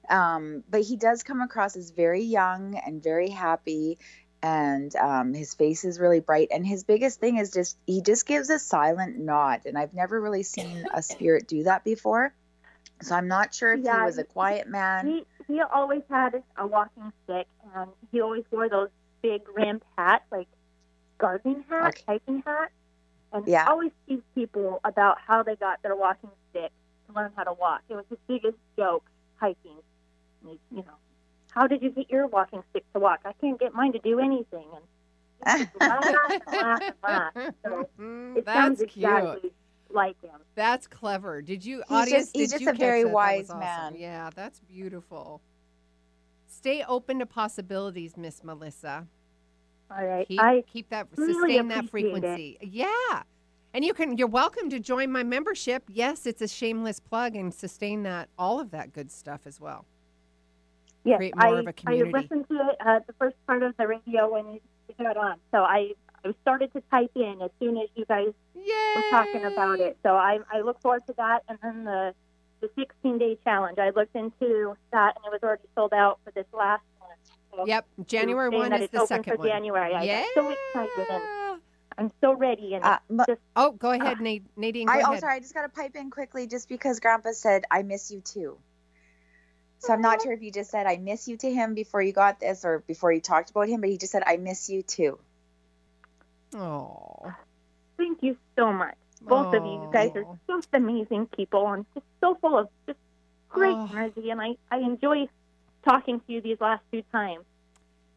[0.10, 4.00] Um, but he does come across as very young and very happy.
[4.42, 6.48] And um, his face is really bright.
[6.52, 9.62] And his biggest thing is just, he just gives a silent nod.
[9.66, 12.34] And I've never really seen a spirit do that before.
[13.02, 15.08] So I'm not sure if Yeah, he was a quiet man.
[15.08, 18.90] He he always had a walking stick, and he always wore those
[19.22, 20.48] big rimmed hats, like
[21.18, 22.04] gardening hat, Okay.
[22.08, 22.72] hiking hat,
[23.34, 23.66] and Yeah.
[23.68, 26.72] always teased people about how they got their walking stick
[27.08, 27.82] to learn how to walk.
[27.90, 29.78] It was his biggest joke hiking.
[30.44, 30.98] And you know,
[31.52, 33.22] how did you get your walking stick to walk?
[33.26, 34.84] I can't get mine to do anything, and
[35.80, 36.02] laugh
[36.32, 37.34] and laugh and laugh.
[37.64, 39.54] So mm, it sounds That's exactly cute.
[39.90, 40.40] like him.
[40.56, 41.42] That's clever.
[41.42, 42.26] Did you, He's audience?
[42.28, 43.10] just- he's did just you a catch very that?
[43.14, 43.60] That was awesome.
[43.60, 43.96] man.
[43.96, 45.42] Yeah, that's beautiful.
[46.48, 49.08] Stay open to possibilities, Miss Melissa.
[49.90, 52.22] All right, Keep, I keep that really sustain that appreciate it.
[52.22, 52.58] frequency.
[52.62, 53.24] Yeah.
[53.74, 55.84] And you can you're welcome to join my membership.
[55.88, 59.86] Yes, it's a shameless plug and sustain that all of that good stuff as well.
[61.04, 62.12] Yes, create more I, of a community.
[62.14, 65.38] I listened to uh, the first part of the radio when you you got on.
[65.52, 65.92] So I,
[66.24, 68.94] I started to type in as soon as you guys Yay!
[68.96, 69.98] were talking about it.
[70.04, 71.44] So I, I look forward to that.
[71.48, 72.14] And then the,
[72.62, 76.32] the 16 day challenge, I looked into that and it was already sold out for
[76.32, 76.84] this last
[77.58, 77.68] one.
[77.68, 79.48] Yep, January saying 1 that is it's the second for one.
[79.48, 79.94] January.
[79.94, 80.26] I yeah.
[80.34, 81.24] so excited and
[82.00, 82.76] I'm so ready.
[82.76, 84.86] And Uh, just, Oh, go ahead, Nad- Nadine.
[84.88, 87.64] Go I, oh, sorry, I just got to pipe in quickly just because Grandpa said,
[87.72, 88.58] I miss you too.
[89.80, 92.12] So I'm not sure if you just said, I miss you to him before you
[92.14, 94.82] got this or before you talked about him, but he just said, I miss you
[94.84, 95.20] too.
[96.56, 97.34] Oh,
[97.98, 98.96] thank you so much.
[99.22, 103.00] Both of you, you guys are just amazing people and just so full of just
[103.50, 103.90] great Oh.
[103.92, 104.30] energy.
[104.30, 105.28] And I, I enjoy
[105.88, 107.46] talking to you these last two times.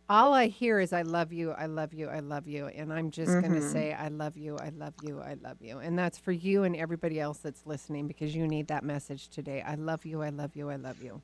[0.09, 2.67] all I hear is I love you, I love you, I love you.
[2.67, 5.79] And I'm just going to say, I love you, I love you, I love you.
[5.79, 9.63] And that's for you and everybody else that's listening because you need that message today.
[9.65, 11.23] I love you, I love you, I love you.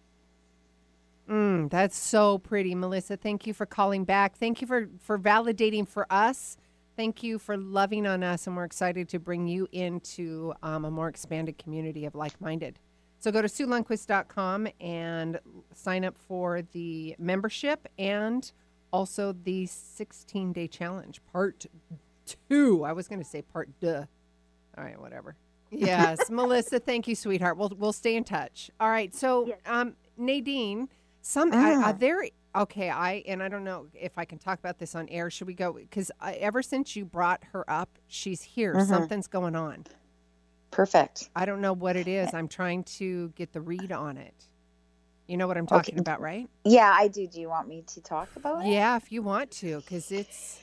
[1.28, 3.16] Mm, that's so pretty, Melissa.
[3.16, 4.37] Thank you for calling back.
[4.37, 6.56] Thank you for, for validating for us.
[6.96, 8.46] Thank you for loving on us.
[8.46, 12.78] And we're excited to bring you into um, a more expanded community of like minded.
[13.26, 15.40] So go to SueLundquist.com and
[15.74, 18.48] sign up for the membership and
[18.92, 21.66] also the 16 day challenge, part
[22.48, 22.84] two.
[22.84, 24.04] I was going to say part duh.
[24.78, 25.34] All right, whatever.
[25.72, 27.56] Yes, Melissa, thank you, sweetheart.
[27.56, 28.70] We'll we'll stay in touch.
[28.78, 29.58] All right, so Yes.
[29.66, 30.88] um, Nadine,
[31.20, 31.86] some I, Ah.
[31.86, 32.28] are there.
[32.54, 35.30] Okay, I and I don't know if I can talk about this on air.
[35.30, 35.72] Should we go?
[35.72, 38.74] Because ever since you brought her up, she's here.
[38.76, 38.86] Mhm.
[38.86, 39.84] Something's going on.
[40.70, 41.31] Perfect.
[41.35, 42.35] I don't know what it is.
[42.35, 44.35] I'm trying to get the read on it.
[45.29, 46.00] You know what I'm talking Okay.
[46.00, 46.48] about, right?
[46.64, 47.26] Yeah, I do.
[47.26, 48.66] Do you want me to talk about it?
[48.72, 50.61] Yeah, if you want to, because it's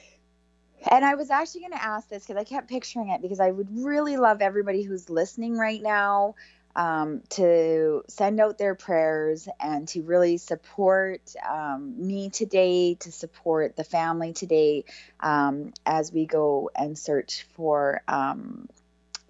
[0.92, 3.52] And I was actually going to ask this because I kept picturing it because I
[3.52, 6.36] would really love everybody who's listening right now
[6.76, 13.76] um, to send out their prayers and to really support um, me today, to support
[13.76, 14.86] the family today
[15.20, 18.68] um, as we go and search for um,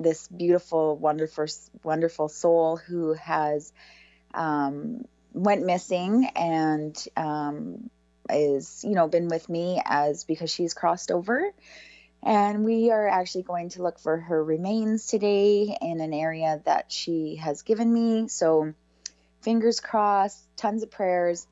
[0.03, 1.45] this beautiful, wonderful,
[1.83, 3.71] wonderful soul who has
[4.33, 7.89] um, went missing and um,
[8.29, 11.51] is you know been with me as because she's crossed over.
[12.25, 16.89] And we are actually going to look for her remains today in an area that
[16.89, 18.29] she has given me.
[18.29, 18.73] So
[19.41, 21.45] fingers crossed tons of prayers.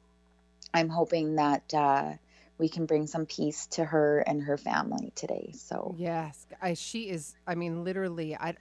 [0.73, 2.13] I'm hoping that uh,
[2.62, 6.47] we can bring some peace to her and her family today so yes.
[6.62, 7.36] I, she is.
[7.47, 8.56] I mean, literally, I.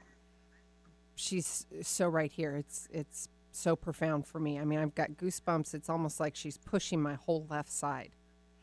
[1.15, 2.57] She's so right here.
[2.57, 4.59] It's it's so profound for me.
[4.59, 5.75] I mean, I've got goosebumps.
[5.75, 8.11] It's almost like she's pushing my whole left side.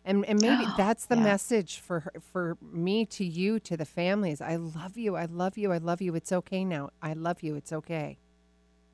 [0.06, 1.23] And, and maybe that's the Yeah.
[1.23, 4.41] message for her, for me to you to the families.
[4.41, 5.15] I love you.
[5.15, 5.71] I love you.
[5.71, 6.15] I love you.
[6.15, 6.89] It's okay now.
[7.02, 7.56] I love you.
[7.56, 8.17] It's okay.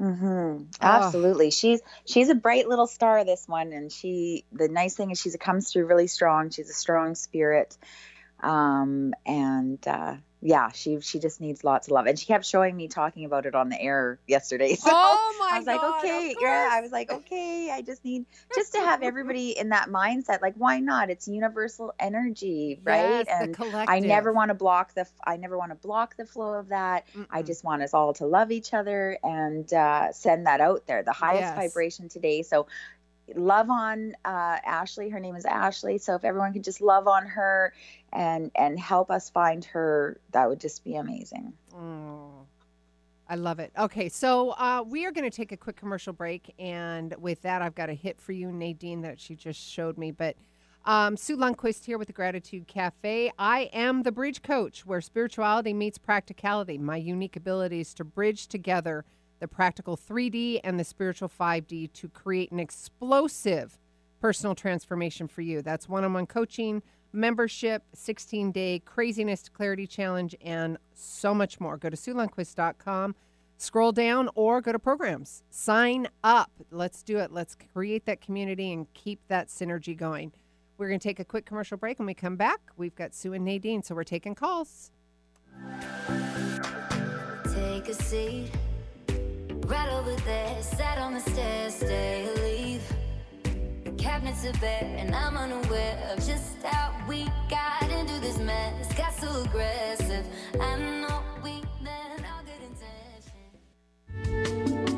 [0.02, 0.64] Mm-hmm.
[0.82, 1.52] Absolutely.
[1.52, 4.46] She's she's a bright little star, this one, and she.
[4.52, 6.50] The nice thing is she comes through really strong.
[6.50, 7.78] She's a strong spirit,
[8.42, 12.08] um, and uh, yeah, she she just needs lots of love.
[12.08, 14.76] And she kept showing me talking about it on the air yesterday.
[14.84, 16.70] So Oh my I was like, God, of okay, yeah.
[16.72, 17.70] I was like, okay.
[17.72, 20.42] I just need just to have everybody in that mindset.
[20.42, 21.10] Like, why not?
[21.10, 23.24] It's universal energy, right?
[23.26, 25.08] Yes, and I never want to block the.
[25.26, 27.06] I never want to block the flow of that.
[27.30, 27.44] I Mm-mm.
[27.44, 31.14] just want us all to love each other and uh, send that out there, the
[31.14, 31.56] highest Yes.
[31.56, 32.44] vibration today.
[32.44, 32.68] So,
[33.36, 35.10] love on uh, Ashley.
[35.10, 35.98] Her name is Ashley.
[35.98, 37.74] So, if everyone could just love on her
[38.14, 41.54] and and help us find her, that would just be amazing.
[43.30, 43.72] I love it.
[43.78, 47.62] Okay, so uh, we are going to take a quick commercial break, and with that,
[47.62, 50.12] I've got a hit for you, Nadine, that she just showed me.
[50.12, 50.36] But
[50.86, 53.32] um, Sue Lundquist here with the Gratitude Cafe.
[53.40, 56.78] I am the bridge coach, where spirituality meets practicality.
[56.78, 59.06] My unique abilities to bridge together
[59.40, 63.78] the practical 3D and the spiritual 5D to create an explosive
[64.20, 65.62] personal transformation for you.
[65.62, 71.60] That's one on one coaching, membership, 16 day craziness to clarity challenge, and so much
[71.60, 71.78] more.
[71.78, 73.16] Go to SueLundquist.com,
[73.58, 75.44] scroll down, or go to programs.
[75.50, 76.52] Sign up.
[76.72, 77.32] Let's do it.
[77.32, 80.32] Let's create that community and keep that synergy going.
[80.78, 82.00] We're going to take a quick commercial break.
[82.00, 84.92] When we come back, we've got Sue and Nadine, so we're taking calls.
[87.54, 88.50] Take a seat.
[89.66, 93.03] Right over there, sat on the stairs, stay or leave.
[94.04, 98.94] The cabinets are bare, and I'm unaware of just how we got into this mess.
[98.96, 100.26] Got so aggressive.
[100.60, 103.16] I know we meant all good intentions.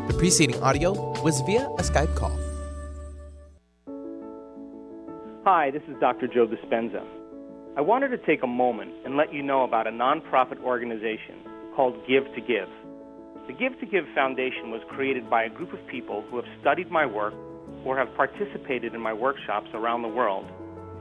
[0.08, 2.36] The preceding audio was via a Skype call.
[5.46, 6.26] Hi, this is Dr.
[6.26, 7.04] Joe Dispenza.
[7.78, 11.94] I wanted to take a moment and let you know about a nonprofit organization called
[12.08, 12.70] Give to Give.
[13.46, 16.90] The Give to Give Foundation was created by a group of people who have studied
[16.90, 17.36] my work
[17.86, 20.46] or have participated in my workshops around the world.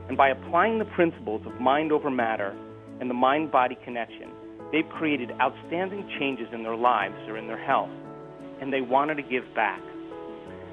[0.07, 2.55] And by applying the principles of mind over matter
[3.01, 4.29] and the mind body connection,
[4.71, 7.89] they've created outstanding changes in their lives or in their health.
[8.61, 9.81] And they wanted to give back.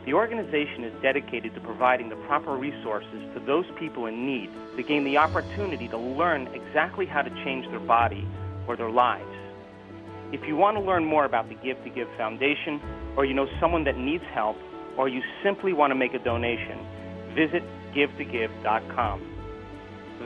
[0.04, 4.82] The organization is dedicated to providing the proper resources to those people in need to
[4.82, 8.26] gain the opportunity to learn exactly how to change their body
[8.66, 9.24] or their lives.
[10.32, 12.80] If you want to learn more about the Give to Give Foundation,
[13.16, 14.56] or you know someone that needs help,
[14.96, 16.78] or you simply want to make a donation,
[17.34, 17.62] visit
[17.94, 19.28] givetogive.com.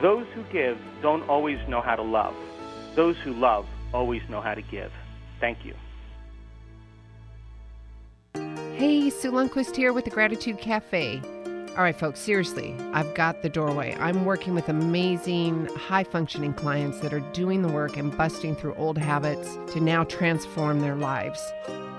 [0.01, 2.35] Those who give don't always know how to love.
[2.95, 4.91] Those who love always know how to give.
[5.39, 5.73] Thank you.
[8.75, 11.21] Hey, Sue Lundquist here with the Gratitude Cafe.
[11.77, 13.95] All right, folks, seriously, I've got the doorway.
[13.99, 18.73] I'm working with amazing, high functioning clients that are doing the work and busting through
[18.75, 21.39] old habits to now transform their lives.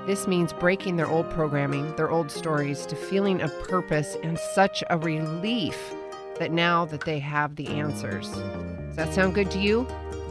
[0.09, 4.83] This means breaking their old programming, their old stories, to feeling a purpose and such
[4.88, 5.79] a relief
[6.38, 8.31] that now that they have the answers.
[8.31, 9.87] Does that sound good to you?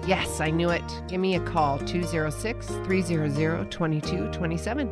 [0.08, 0.82] Yes, I knew it.
[1.08, 4.90] Give me a call 206 300 2227.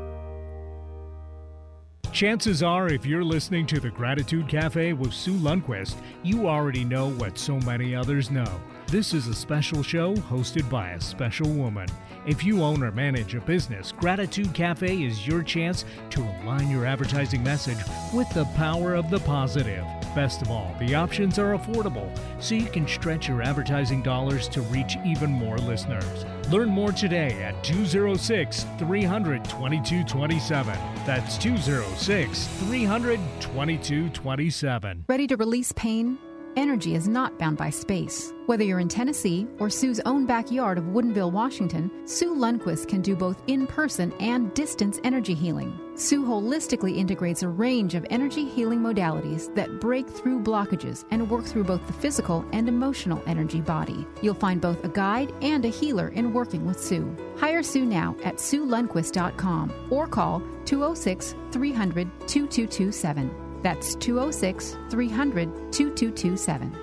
[2.12, 7.10] Chances are, if you're listening to the Gratitude Cafe with Sue Lundquist, you already know
[7.10, 8.62] what so many others know.
[8.86, 11.88] This is a special show hosted by a special woman.
[12.26, 16.84] If you own or manage a business, Gratitude Cafe is your chance to align your
[16.84, 17.78] advertising message
[18.12, 19.86] with the power of the positive.
[20.16, 22.10] Best of all, the options are affordable,
[22.42, 26.26] so you can stretch your advertising dollars to reach even more listeners.
[26.50, 30.74] Learn more today at 206 300 2227.
[31.06, 35.06] That's 206 300 2227.
[35.08, 36.18] Ready to release pain?
[36.58, 38.32] Energy is not bound by space.
[38.46, 43.14] Whether you're in Tennessee or Sue's own backyard of Woodinville, Washington, Sue Lundquist can do
[43.14, 45.78] both in person and distance energy healing.
[45.96, 51.44] Sue holistically integrates a range of energy healing modalities that break through blockages and work
[51.44, 54.08] through both the physical and emotional energy body.
[54.22, 57.14] You'll find both a guide and a healer in working with Sue.
[57.38, 63.45] Hire Sue now at SueLundquist.com or call 206 300 2227.
[63.66, 66.78] That's 206 300 2227.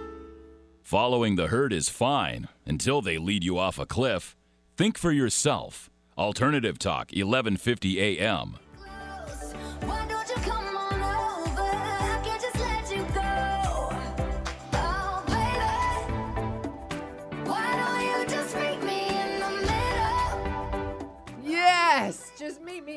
[0.82, 4.34] Following the herd is fine until they lead you off a cliff.
[4.76, 5.88] Think for yourself.
[6.18, 8.58] Alternative Talk, 1150 AM.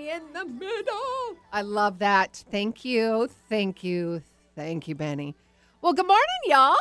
[0.05, 1.35] Me in the middle.
[1.51, 2.43] I love that.
[2.51, 3.29] Thank you.
[3.49, 4.21] Thank you.
[4.55, 5.35] Thank you, Benny.
[5.81, 6.75] Well, good morning, y'all.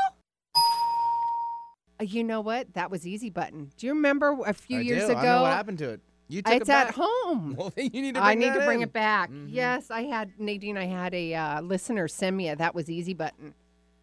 [2.01, 2.73] Uh, You know what?
[2.75, 3.71] That was easy button.
[3.77, 5.13] Do you remember a few I years do.
[5.13, 5.19] ago?
[5.19, 6.01] I know what happened to it.
[6.29, 6.89] You took it's it back.
[6.89, 7.55] at home.
[7.59, 8.89] Well, then you need to bring I need that to bring in.
[8.89, 9.31] it back.
[9.31, 9.47] Mhm.
[9.51, 10.77] Yes, I had Nadine.
[10.79, 13.55] I had a uh, listener send me a that was easy button.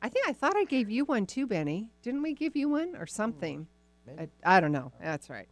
[0.04, 1.90] I think I thought I gave you one too, Benny.
[2.02, 3.68] Didn't we give you one or something?
[4.20, 4.92] I, I don't know.
[5.02, 5.48] That's right.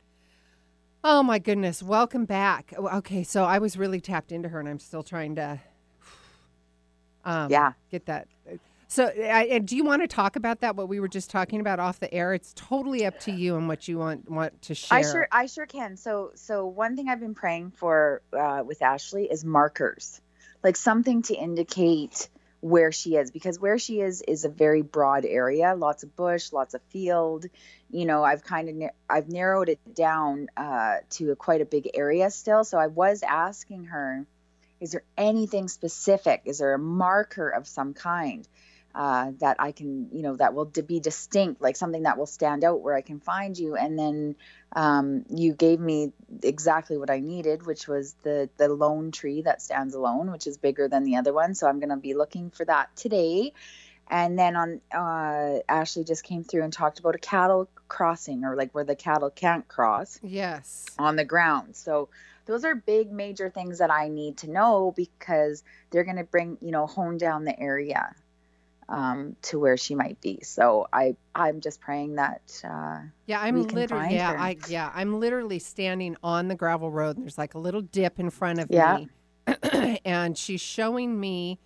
[1.03, 1.81] Oh my goodness!
[1.81, 2.73] Welcome back.
[2.77, 5.59] Oh, Okay, so I was really tapped into her, and I'm still trying to,
[7.23, 7.73] um, Yeah.
[7.89, 8.27] get that.
[8.88, 10.75] So, I, and do you want to talk about that?
[10.75, 12.33] What we were just talking about off the air?
[12.33, 14.97] It's totally up to you and what you want want to share.
[14.97, 15.95] I sure, I sure can.
[15.95, 20.19] So, so one thing I've been praying for uh, with Ashley is markers,
[20.63, 22.29] like something to indicate
[22.62, 26.52] where she is, because where she is is a very broad area, lots of bush,
[26.52, 27.45] lots of field.
[27.89, 31.65] You know, I've kind of na- I've narrowed it down uh, to a, quite a
[31.65, 32.63] big area still.
[32.63, 34.26] So I was asking her,
[34.80, 36.41] is there anything specific?
[36.45, 38.48] Is there a marker of some kind?
[38.95, 42.25] Uh, that I can, you know, that will d- be distinct, like something that will
[42.25, 43.75] stand out where I can find you.
[43.75, 44.36] And then
[44.73, 46.12] um, you gave me
[46.43, 50.58] exactly what I needed, which was the the lone tree that stands alone, which is
[50.58, 51.54] bigger than the other one.
[51.54, 53.54] So I'm going to be looking for that today.
[54.12, 58.56] And then on uh, Ashley just came through and talked about a cattle crossing, or
[58.56, 60.88] like where the cattle can't cross yes.
[60.97, 61.75] on the ground.
[61.75, 62.10] So
[62.47, 66.58] those are big major things that I need to know because they're going to bring,
[66.60, 68.15] you know, hone down the area
[68.89, 70.41] um, to where she might be.
[70.43, 74.38] So I I'm just praying that uh, Yeah, I'm literally yeah, her.
[74.38, 78.19] I yeah, I'm literally standing on the gravel road and there's like a little dip
[78.19, 78.97] in front of Yeah.
[78.97, 79.10] me.
[80.06, 81.60] and she's showing me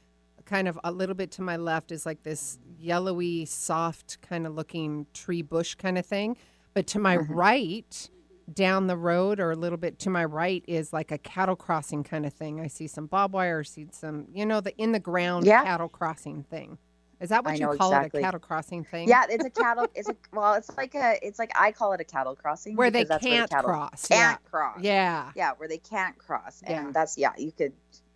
[0.45, 4.55] kind of a little bit to my left is like this yellowy, soft kind of
[4.55, 6.37] looking tree bush kind of thing.
[6.75, 7.33] But to my Mm-hmm.
[7.35, 8.09] right,
[8.53, 12.03] down the road or a little bit to my right is like a cattle crossing
[12.03, 12.61] kind of thing.
[12.61, 15.63] I see some barbed wire, see some, you know, the in the ground Yeah.
[15.63, 16.77] cattle crossing thing.
[17.23, 18.11] Is that what I you call it?
[18.13, 19.07] A cattle crossing thing?
[19.07, 19.87] yeah, it's a cattle.
[19.95, 22.91] It's a well, it's like a it's like I call it a cattle crossing Where
[22.91, 24.17] they that's can't where the cross, yeah.
[24.17, 24.79] Can't cross.
[24.81, 25.31] Yeah.
[25.33, 26.81] yeah, where they can't cross, Yeah.
[26.81, 27.71] and that's yeah, you could.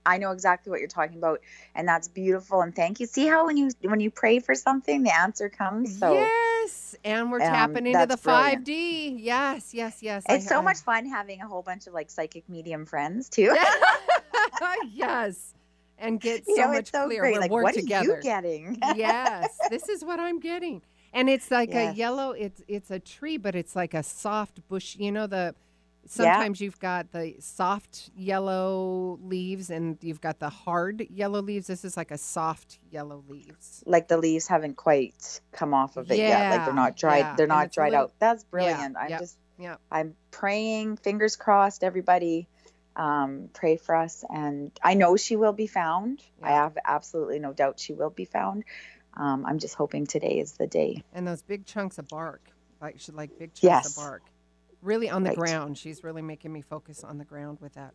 [0.05, 1.39] I know exactly what you're talking about,
[1.73, 2.61] and that's beautiful.
[2.61, 3.05] And thank you.
[3.07, 5.97] See how when you when you pray for something, the answer comes.
[5.99, 9.17] So yes, and we're um, tapping into the five D.
[9.19, 10.23] Yes, yes, yes.
[10.27, 13.29] I it's so ha- much fun having a whole bunch of like psychic medium friends
[13.29, 13.55] too.
[14.91, 15.53] yes,
[15.99, 17.21] and get so you know, much so clearer.
[17.21, 17.33] great.
[17.35, 18.13] We're Like, what together.
[18.13, 18.77] are you getting?
[18.95, 20.81] yes, this is what I'm getting,
[21.13, 22.31] and it's like a yellow.
[22.31, 24.95] It's it's a tree, but it's like a soft bush.
[24.97, 25.55] You know the.
[26.09, 31.67] Sometimes you've got the soft yellow leaves and you've got the hard yellow leaves.
[31.67, 33.83] This is like a soft yellow leaves.
[33.85, 36.51] like the leaves haven't quite come off of it yet.
[36.55, 37.17] Like they're not dried.
[37.17, 38.13] yeah, They're not dried little- out.
[38.19, 38.95] That's Yeah, brilliant.
[38.97, 39.75] I'm yeah, just yeah.
[39.91, 42.47] I'm praying, fingers crossed, everybody.
[42.97, 46.23] Um, pray for us and I know she will be found.
[46.41, 48.63] I have absolutely no doubt she will be found.
[49.15, 51.03] Um, I'm just hoping today is the day.
[51.13, 52.41] And those big chunks of bark,
[52.81, 53.85] like she like big chunks Yes.
[53.97, 54.23] of bark,
[54.81, 55.37] really on the Right.
[55.37, 55.77] ground.
[55.77, 57.93] She's really making me focus on the ground with that.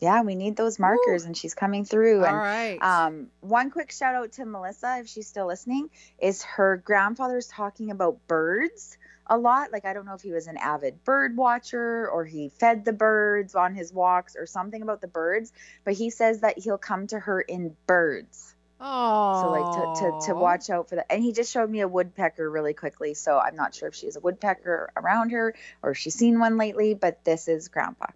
[0.00, 2.20] Yeah, we need those markers and she's coming through.
[2.20, 2.78] All and right.
[2.80, 7.90] Um, one quick shout out to Melissa, if she's still listening, is her grandfather's talking
[7.90, 8.96] about birds
[9.28, 9.72] a lot.
[9.72, 12.92] Like, I don't know if he was an avid bird watcher or he fed the
[12.92, 15.52] birds on his walks or something about the birds,
[15.84, 18.54] but he says that he'll come to her in birds.
[18.80, 21.06] Oh, So, like, to, to, to watch out for that.
[21.10, 23.14] And he just showed me a woodpecker really quickly.
[23.14, 26.38] So, I'm not sure if she has a woodpecker around her or if she's seen
[26.38, 28.06] one lately, but this is grandpa.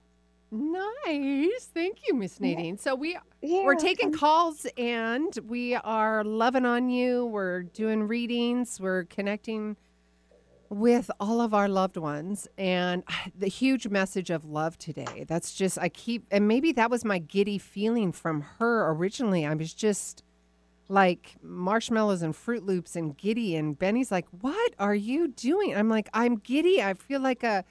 [0.54, 1.70] Nice.
[1.72, 2.76] Thank you, Miss Nadine.
[2.76, 7.24] So we Yeah, we're taking calls and we are loving on you.
[7.24, 8.78] We're doing readings.
[8.78, 9.76] We're connecting
[10.72, 13.04] with all of our loved ones and
[13.38, 15.24] the huge message of love today.
[15.28, 19.44] That's just I keep and maybe that was my giddy feeling from her originally.
[19.46, 20.24] I was just
[20.88, 25.88] like marshmallows and fruit loops and giddy and Benny's like, "What are you doing?" I'm
[25.88, 26.82] like, "I'm giddy.
[26.82, 27.64] I feel like a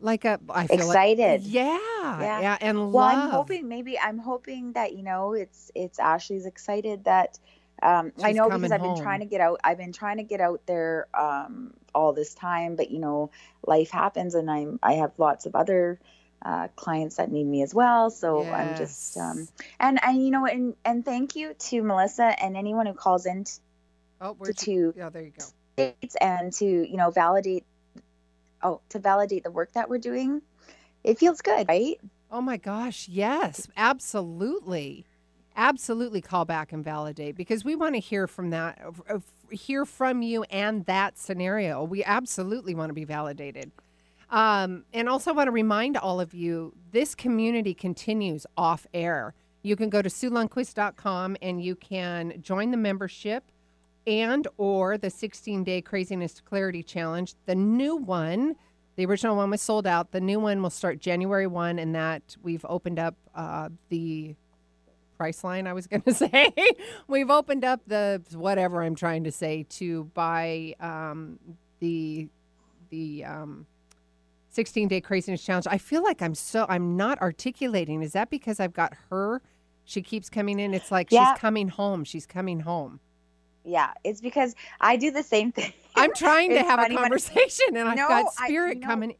[0.00, 1.42] like a I feel like- Excited.
[1.42, 1.76] yeah,
[2.20, 2.40] Yeah.
[2.40, 3.18] yeah, and well, love.
[3.24, 7.38] I'm hoping maybe I'm hoping that you know it's it's Ashley's excited that
[7.82, 9.60] um, I know because I've been trying to get out.
[9.62, 13.30] I've been trying to get out there um, all this time, but you know
[13.66, 16.00] life happens, and I'm I have lots of other
[16.44, 18.10] uh, clients that need me as well.
[18.10, 19.48] So I'm just um,
[19.78, 23.44] and and you know and and thank you to Melissa and anyone who calls in
[23.44, 23.60] to,
[24.20, 25.32] Oh, to you, yeah, there you
[25.76, 25.92] go.
[26.20, 27.64] and to you know validate
[28.62, 30.42] oh to validate the work that we're doing.
[31.04, 32.00] It feels good, right?
[32.30, 35.06] Oh my gosh, yes, absolutely.
[35.58, 38.78] Absolutely call back and validate because we want to hear from that
[39.50, 41.82] hear from you and that scenario.
[41.82, 43.72] We absolutely want to be validated.
[44.30, 49.34] Um, and also want to remind all of you this community continues off air.
[49.62, 53.50] You can go to SueLundquist.com and you can join the membership
[54.06, 57.34] and or the 16 day craziness to clarity challenge.
[57.46, 58.54] The new one,
[58.94, 60.12] the original one was sold out.
[60.12, 64.36] The new one will start January 1 and that we've opened up uh, the
[65.18, 66.52] price line I was going to say.
[67.08, 71.38] we've opened up the whatever I'm trying to say to buy um,
[71.80, 72.28] the
[72.90, 73.66] the um,
[74.50, 75.66] 16 day craziness challenge.
[75.68, 78.02] I feel like I'm so I'm not articulating.
[78.02, 79.42] Is that because I've got her?
[79.84, 80.72] She keeps coming in.
[80.72, 81.32] It's like Yeah.
[81.34, 82.04] she's coming home.
[82.04, 83.00] She's coming home.
[83.64, 85.72] Yeah, it's because I do the same thing.
[85.96, 89.14] I'm trying to have a conversation and I've No, got I- spirit you know- coming.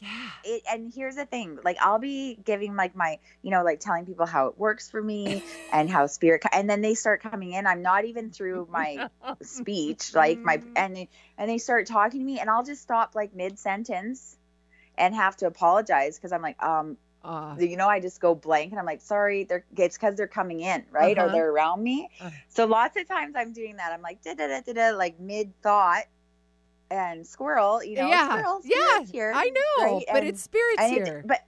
[0.00, 0.28] Yeah.
[0.44, 4.04] It, and here's the thing like i'll be giving like my you know like telling
[4.04, 5.42] people how it works for me
[5.72, 9.08] and how spirit and then they start coming in i'm not even through my
[9.42, 10.68] speech like my Mm-hmm.
[10.76, 14.36] and they, and they start talking to me and i'll just stop like mid sentence
[14.96, 18.70] and have to apologize because i'm like um Uh, you know i just go blank
[18.72, 21.26] and i'm like sorry they're it's because they're coming in right Uh-huh.
[21.28, 22.30] or they're around me Uh.
[22.48, 25.18] so lots of times i'm doing that i'm like da da da da da like
[25.20, 26.04] mid thought
[26.94, 28.28] and squirrel you know yeah.
[28.28, 29.04] squirrel yeah.
[29.10, 30.04] here I know, right?
[30.08, 31.22] but And- it's spirits and it- here.
[31.26, 31.40] but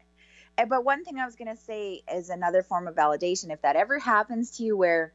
[0.58, 3.52] uh, but one thing I was gonna say is another form of validation.
[3.52, 5.12] If that ever happens to you, where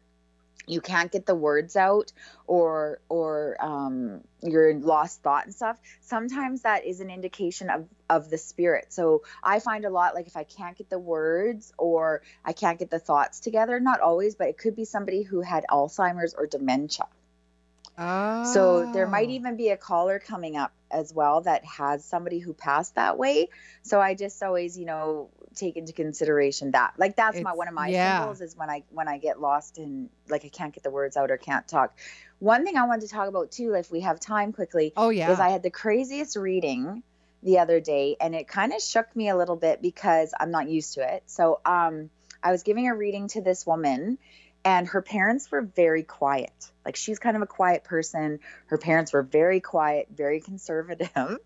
[0.68, 2.14] you can't get the words out,
[2.46, 8.30] or or um, you're lost thought and stuff, sometimes that is an indication of of
[8.30, 8.94] the spirit.
[8.94, 12.78] So I find a lot like if I can't get the words or I can't
[12.78, 16.46] get the thoughts together, not always, but it could be somebody who had Alzheimer's or
[16.46, 17.08] dementia.
[18.44, 19.34] So there might Oh.
[19.34, 23.50] even be a caller coming up as well that has somebody who passed that way.
[23.84, 26.94] So I just always, you know, take into consideration that.
[26.98, 28.18] Like that's my one of my yeah.
[28.20, 31.18] symbols is when I when I get lost in like I can't get the words
[31.18, 31.96] out or can't talk.
[32.40, 35.32] One thing I wanted to talk about too, if we have time quickly, Oh yeah.
[35.32, 37.04] is I had the craziest reading
[37.44, 40.70] the other day and it kind of shook me a little bit because I'm not
[40.70, 41.24] used to it.
[41.28, 42.10] So um
[42.44, 44.18] I was giving a reading to this woman
[44.64, 46.52] and her parents were very quiet.
[46.86, 48.40] Like she's kind of a quiet person.
[48.68, 51.10] Her parents were very quiet, very conservative.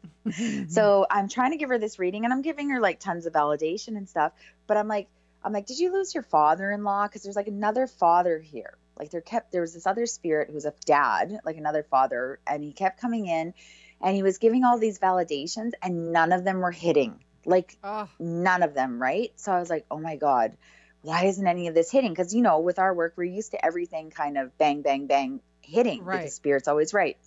[0.70, 3.34] So I'm trying to give her this reading and I'm giving her like tons of
[3.34, 4.32] validation and stuff,
[4.66, 5.07] but I'm like
[5.43, 9.22] I'm like, "Did you lose your father-in-law cuz there's like another father here." Like there
[9.22, 12.72] kept there was this other spirit who was a dad, like another father, and he
[12.72, 13.53] kept coming in
[14.01, 17.24] and he was giving all these validations and none of them were hitting.
[17.45, 19.32] Like Oh, none of them, right?
[19.36, 20.57] So I was like, oh my God,
[21.06, 22.12] why isn't any of this hitting?
[22.12, 25.39] Because, you know, with our work, we're used to everything kind of bang, bang, bang
[25.62, 26.20] hitting Right.
[26.20, 27.18] because spirit's always right.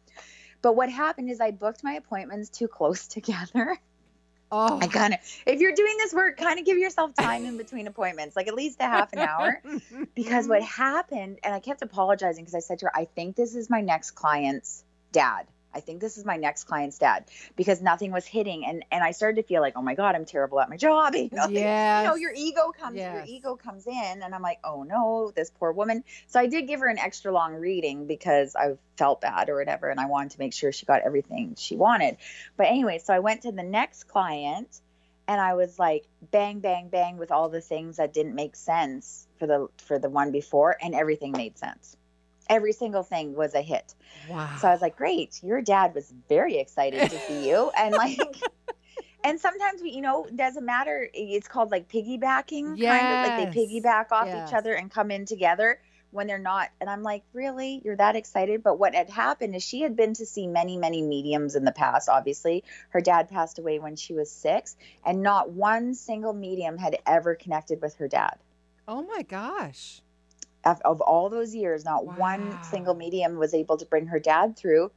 [0.62, 3.78] But what happened is I booked my appointments too close together.
[4.50, 4.78] oh.
[4.82, 7.86] I kind of, if you're doing this work, kind of give yourself time in between
[7.86, 9.62] appointments, like at least a half an hour.
[10.14, 13.54] Because what happened, and I kept apologizing because I said to her, I think this
[13.54, 15.46] is my next client's dad.
[15.74, 18.64] I think this is my next client's dad because nothing was hitting.
[18.64, 21.14] And, and I started to feel like, oh my God, I'm terrible at my job.
[21.18, 22.02] You know, Yes.
[22.02, 25.50] you know, your ego comes, your ego comes in, and I'm like, oh no, this
[25.50, 26.04] poor woman.
[26.26, 29.88] So I did give her an extra long reading because I felt bad or whatever,
[29.88, 32.16] and I wanted to make sure she got everything she wanted.
[32.56, 34.80] But anyway, so I went to the next client,
[35.26, 39.26] and I was like, bang, bang, bang, with all the things that didn't make sense
[39.38, 41.97] for the for the one before, and everything made sense.
[42.48, 43.94] Every single thing was a hit.
[44.28, 44.56] Wow.
[44.60, 47.70] So I was like, great, your dad was very excited to see you.
[47.76, 48.18] And like,
[49.24, 51.08] and sometimes we, you know, doesn't matter.
[51.12, 54.48] It's called like piggybacking, kind of like they piggyback off Yes.
[54.48, 55.80] each other and come in together.
[56.10, 56.70] when they're not.
[56.80, 57.82] And I'm like, really?
[57.84, 58.62] You're that excited?
[58.62, 61.72] But what had happened is she had been to see many, many mediums in the
[61.72, 62.64] past, obviously.
[62.88, 64.74] Her dad passed away when she was six,
[65.04, 68.38] and not one single medium had ever connected with her dad.
[68.86, 70.00] Oh my gosh.
[70.84, 74.90] Of, all those years, not one single medium was able to bring her dad through.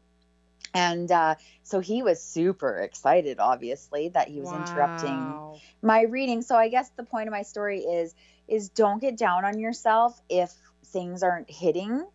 [0.73, 5.39] And uh, so he was super excited, obviously, that he was interrupting
[5.81, 6.41] my reading.
[6.41, 8.13] So i guess the point of my story is
[8.47, 10.51] is don't get down on yourself if
[10.85, 12.05] things aren't hitting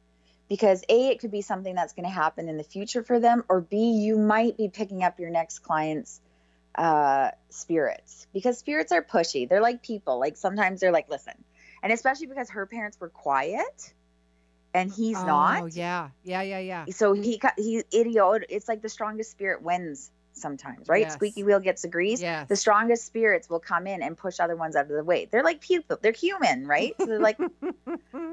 [0.49, 3.43] because a it could be something that's going to happen in the future for them
[3.49, 6.21] or b you might be picking up your next client's
[6.77, 9.49] uh spirits because spirits are pushy.
[9.49, 10.21] They're like people.
[10.21, 11.33] Like sometimes they're like listen
[11.83, 13.93] and especially because her parents were quiet
[14.75, 15.59] and he's not.
[15.59, 16.11] Oh, not yeah.
[16.25, 16.85] Yeah, yeah, yeah.
[16.91, 21.15] so he he idiot it's like the strongest spirit wins sometimes right Yes.
[21.15, 22.47] squeaky wheel gets the grease Yes.
[22.47, 25.43] the strongest spirits will come in and push other ones out of the way they're
[25.43, 27.39] like people they're human right so they're like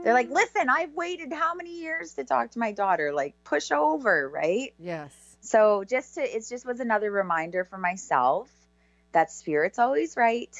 [0.04, 3.72] they're like listen i've waited how many years to talk to my daughter like push
[3.72, 5.14] over right Yes.
[5.40, 8.50] so just to it just was another reminder for myself
[9.14, 10.54] that spirit's always right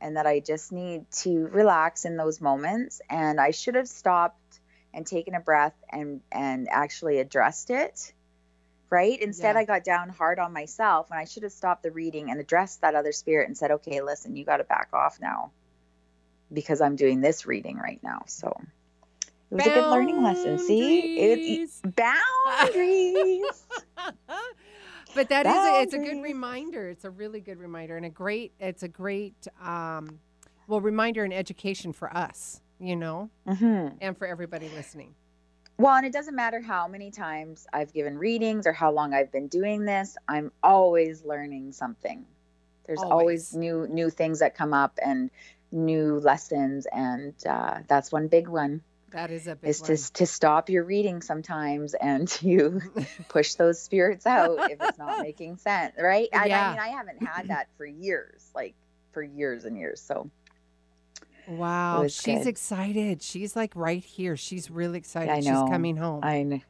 [0.00, 3.00] and that i just need to relax in those moments.
[3.10, 4.60] And i should have stopped
[4.94, 8.12] and taken a breath and and actually addressed it
[8.90, 9.20] right?
[9.20, 9.60] Instead Yeah.
[9.60, 12.80] i got down hard on myself when i should have stopped the reading and addressed
[12.80, 15.50] that other spirit and said okay listen you got to back off now
[16.52, 18.22] because i'm doing this reading right now.
[18.26, 18.58] So
[19.50, 20.58] it was a good learning lesson.
[20.58, 21.00] See?
[21.18, 23.66] It, boundaries
[25.14, 26.88] but that is a, it's a good reminder.
[26.88, 30.18] It's a really good reminder and a great it's a great um
[30.66, 35.14] well reminder and education for us, you know, hmm and for everybody listening.
[35.78, 39.30] Well, and it doesn't matter how many times I've given readings or how long I've
[39.30, 42.26] been doing this, I'm always learning something.
[42.86, 43.54] There's always, Always.
[43.54, 45.30] new new things that come up and
[45.70, 48.80] new lessons and uh, that's one big one
[49.10, 52.80] That is a big is to to stop your reading sometimes and to
[53.28, 56.28] push those spirits out if it's not making sense, right?
[56.32, 56.68] I, Yeah.
[56.68, 58.74] I mean, I haven't had that for years, like
[59.12, 60.00] for years and years.
[60.00, 60.30] So
[61.46, 62.46] Wow, she's good.
[62.46, 63.22] excited.
[63.22, 64.36] She's like right here.
[64.36, 65.30] She's really excited.
[65.30, 65.62] I know.
[65.64, 66.20] She's coming home.
[66.22, 66.62] I kn-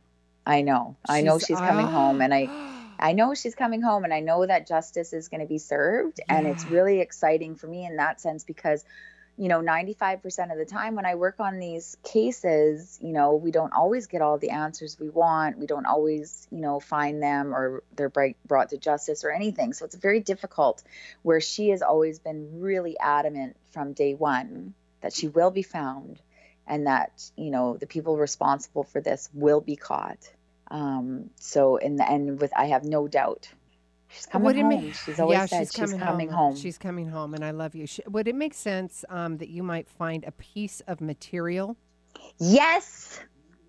[0.47, 0.97] I know.
[1.09, 2.74] I know she's coming home and I ah.
[3.01, 6.20] I know she's coming home and I know that justice is going to be served.
[6.28, 8.84] And it's really exciting for me in that sense because,
[9.39, 13.53] you know, 95% of the time when I work on these cases, you know, we
[13.53, 15.59] don't always get all the answers we want.
[15.59, 18.11] We don't always, you know, find them or they're
[18.47, 19.72] brought to justice or anything.
[19.74, 20.82] So it's very difficult
[21.22, 26.20] where she has always been really adamant from day one that she will be found
[26.66, 30.18] and that, you know, the people responsible for this will be caught.
[30.68, 33.49] Um, so in the end, with I have no doubt,
[34.09, 34.92] she's coming Would it ma- home.
[34.92, 36.52] she's always yeah, said she's coming, coming home.
[36.52, 36.56] home.
[36.56, 37.86] She's coming home, and I love you.
[37.86, 41.76] Sh- Would it make sense um, that you might find a piece of material?
[42.38, 43.20] yes,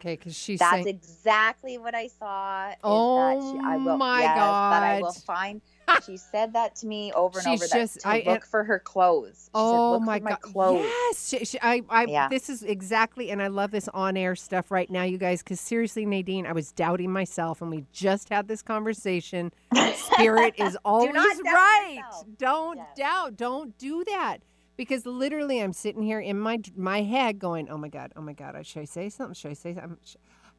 [0.01, 2.71] Okay, because she's that's exactly what I saw.
[2.85, 5.61] Oh she, I will, my yes, That I will find.
[6.05, 7.67] She said that to me over and She's over.
[7.69, 9.45] That just- to I- eh, look for her clothes.
[9.45, 10.41] She Oh said, look my my god!
[10.41, 10.85] clothes.
[10.85, 12.27] Yes, she, she, I, I, Yeah.
[12.29, 15.41] this is exactly, and I love this on-air stuff right now, you guys.
[15.43, 19.51] Because seriously, Nadine, I was doubting myself, and we just had this conversation.
[19.95, 21.95] Spirit is always doubt right.
[21.97, 22.25] yourself.
[22.37, 22.87] Don't Yes.
[22.97, 23.37] doubt.
[23.37, 24.37] Don't do that.
[24.77, 28.13] Because literally, I'm sitting here in my my head going, "Oh my god!
[28.15, 28.65] Oh my god!
[28.65, 29.33] Should I say something?
[29.33, 29.97] Should I say something?"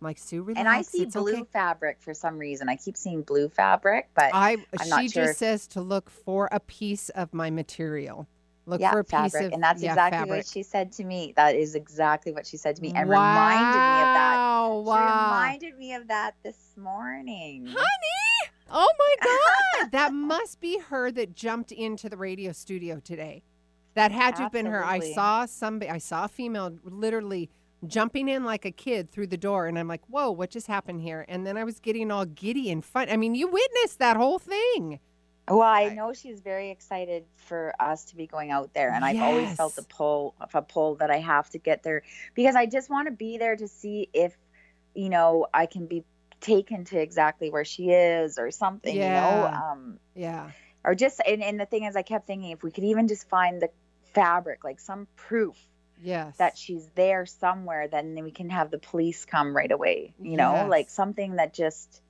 [0.01, 0.59] I'm like, Sue, relax.
[0.59, 2.69] And I see it's blue okay." fabric for some reason.
[2.69, 6.61] I keep seeing blue fabric, but I I'm she just says to look for a
[6.61, 8.27] piece of my material.
[8.67, 9.47] Look yeah, for a piece fabric.
[9.47, 10.39] of and that's yeah, exactly fabric.
[10.39, 11.35] what she said to me.
[11.37, 14.37] That is exactly what she said to me and reminded me of that.
[14.37, 17.67] Wow, She reminded me of that this morning.
[17.67, 19.15] Honey, oh my
[19.81, 19.91] God.
[19.93, 23.43] that must be her that jumped into the radio studio today.
[23.95, 24.85] That had to have been her.
[24.85, 27.51] I saw somebody, I saw a female literally
[27.87, 29.66] jumping in like a kid through the door.
[29.66, 31.24] And I'm like, whoa, what just happened here?
[31.28, 33.09] And then I was getting all giddy and fun.
[33.11, 35.01] I mean, you witnessed that whole thing.
[35.49, 39.20] Well, I know she's very excited for us to be going out there, and I've
[39.20, 42.03] always felt the pull of a pull that I have to get there
[42.35, 44.37] because I just want to be there to see if,
[44.95, 46.05] you know, I can be
[46.41, 49.72] taken to exactly where she is or something, you know, Yeah.
[49.72, 50.51] um, Yeah.
[50.85, 53.28] or just and, and the thing is, I kept thinking if we could even just
[53.28, 53.70] find the
[54.14, 55.57] fabric, like some proof
[56.03, 56.37] Yes.
[56.39, 60.15] that she's there somewhere, then we can have the police come right away.
[60.23, 60.71] You know, Yes.
[60.71, 62.01] like something that just,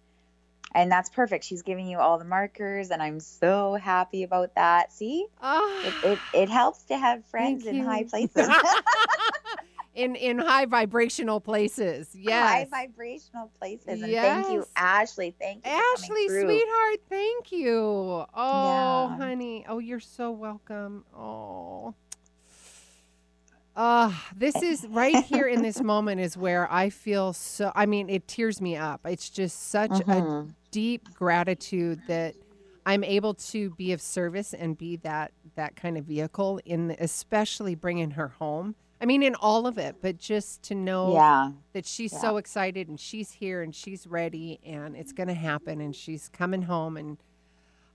[0.75, 1.45] and that's perfect.
[1.45, 4.93] She's giving you all the markers, and I'm so happy about that.
[4.93, 5.83] See, Ah.
[5.85, 8.49] it it, it helps to have friends in high places,
[9.95, 12.15] in in high vibrational places.
[12.15, 12.49] Yes.
[12.49, 13.87] High vibrational places.
[13.89, 14.67] And thank you, Yes.
[14.77, 15.35] Ashley.
[15.41, 18.25] Thank you, Ashley, sweetheart, thank you.
[18.35, 19.17] Oh, Yeah.
[19.17, 19.65] honey.
[19.69, 21.05] Oh, you're so welcome.
[21.17, 21.95] Oh.
[23.77, 27.73] Uh, this is right here in this moment is where I feel so.
[27.75, 29.01] I mean, it tears me up.
[29.05, 30.55] It's just such a Mhm.
[30.71, 32.35] deep gratitude that
[32.87, 37.03] I'm able to be of service and be that that kind of vehicle in, the,
[37.03, 38.75] especially bringing her home.
[39.01, 41.53] I mean, in all of it, but just to know Yeah.
[41.73, 42.21] that she's Yeah.
[42.21, 46.29] so excited and she's here and she's ready and it's going to happen and she's
[46.29, 47.19] coming home and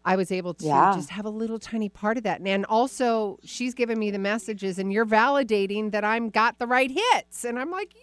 [0.06, 0.94] I was able to Yeah.
[0.94, 2.40] just have a little tiny part of that.
[2.46, 6.92] And also, she's giving me the messages, and you're validating that I'm got the right
[6.92, 7.44] hits.
[7.44, 7.94] And I'm like,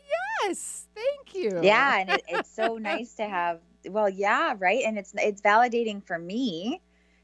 [0.42, 1.60] yes, thank you.
[1.62, 3.60] Yeah, and it, it's so nice to have.
[3.86, 6.80] Well, yeah, right, and it's it's validating for me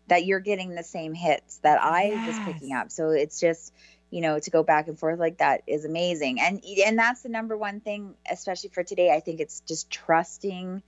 [0.08, 2.90] that you're getting the same hits that I was picking up.
[2.90, 3.72] So it's just
[4.10, 7.28] you know to go back and forth like that is amazing, and and that's the
[7.28, 9.10] number one thing, especially for today.
[9.10, 10.82] I think it's just trusting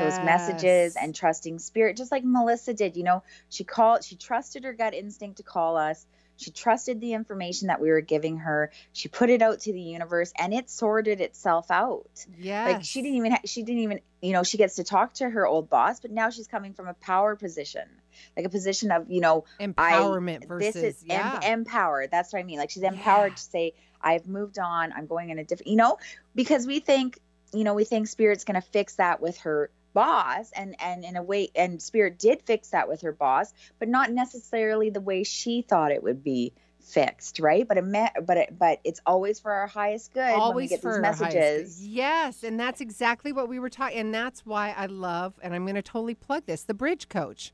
[0.00, 2.96] those messages and trusting spirit, just like Melissa did.
[2.96, 6.06] You know, she called, she trusted her gut instinct to call us.
[6.42, 8.72] She trusted the information that we were giving her.
[8.92, 12.26] She put it out to the universe, and it sorted itself out.
[12.38, 12.66] Yeah.
[12.66, 15.28] Like she didn't even, ha- she didn't even, you know, she gets to talk to
[15.28, 17.88] her old boss, but now she's coming from a power position,
[18.36, 22.10] like a position of, you know, Empowerment I, versus, this is em- empowered.
[22.10, 22.58] That's what I mean.
[22.58, 24.92] Like she's empowered to say, I've moved on.
[24.92, 25.98] I'm going in a different, you know,
[26.34, 27.20] because we think,
[27.52, 31.16] you know, we think spirit's going to fix that with her boss and and in
[31.16, 35.22] a way and spirit did fix that with her boss but not necessarily the way
[35.22, 39.38] she thought it would be fixed right but it me- but it, but it's always
[39.38, 41.38] for our highest good when we always get for these our highest good.
[41.60, 43.98] messages Yes, and that's exactly what we were talking.
[43.98, 47.52] And that's why I love, and I'm going to totally plug this, the Bridge Coach.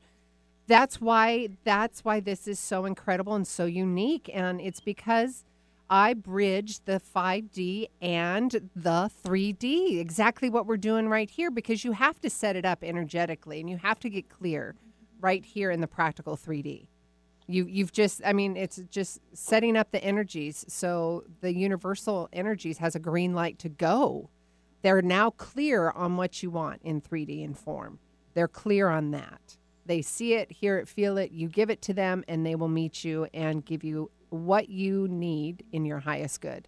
[0.67, 5.43] That's why that's why this is so incredible and so unique, and it's because
[5.89, 9.99] I bridge the 5D and the 3D.
[9.99, 13.69] Exactly what we're doing right here, because you have to set it up energetically, and
[13.69, 14.75] you have to get clear
[15.19, 16.87] right here in the practical 3D.
[17.47, 22.77] You you've just I mean it's just setting up the energies so the universal energies
[22.77, 24.29] has a green light to go.
[24.83, 27.97] They're now clear on what you want in 3D and form.
[28.35, 29.57] They're clear on that.
[29.85, 32.67] They see it, hear it, feel it, you give it to them and they will
[32.67, 36.67] meet you and give you what you need in your highest good.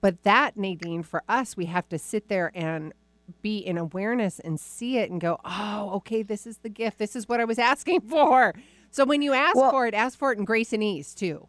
[0.00, 2.92] But that Nadine for us we have to sit there and
[3.40, 6.98] be in awareness and see it and go, "Oh, okay, this is the gift.
[6.98, 8.54] This is what I was asking for."
[8.90, 11.48] So when you ask Well- for it, ask for it in grace and ease too.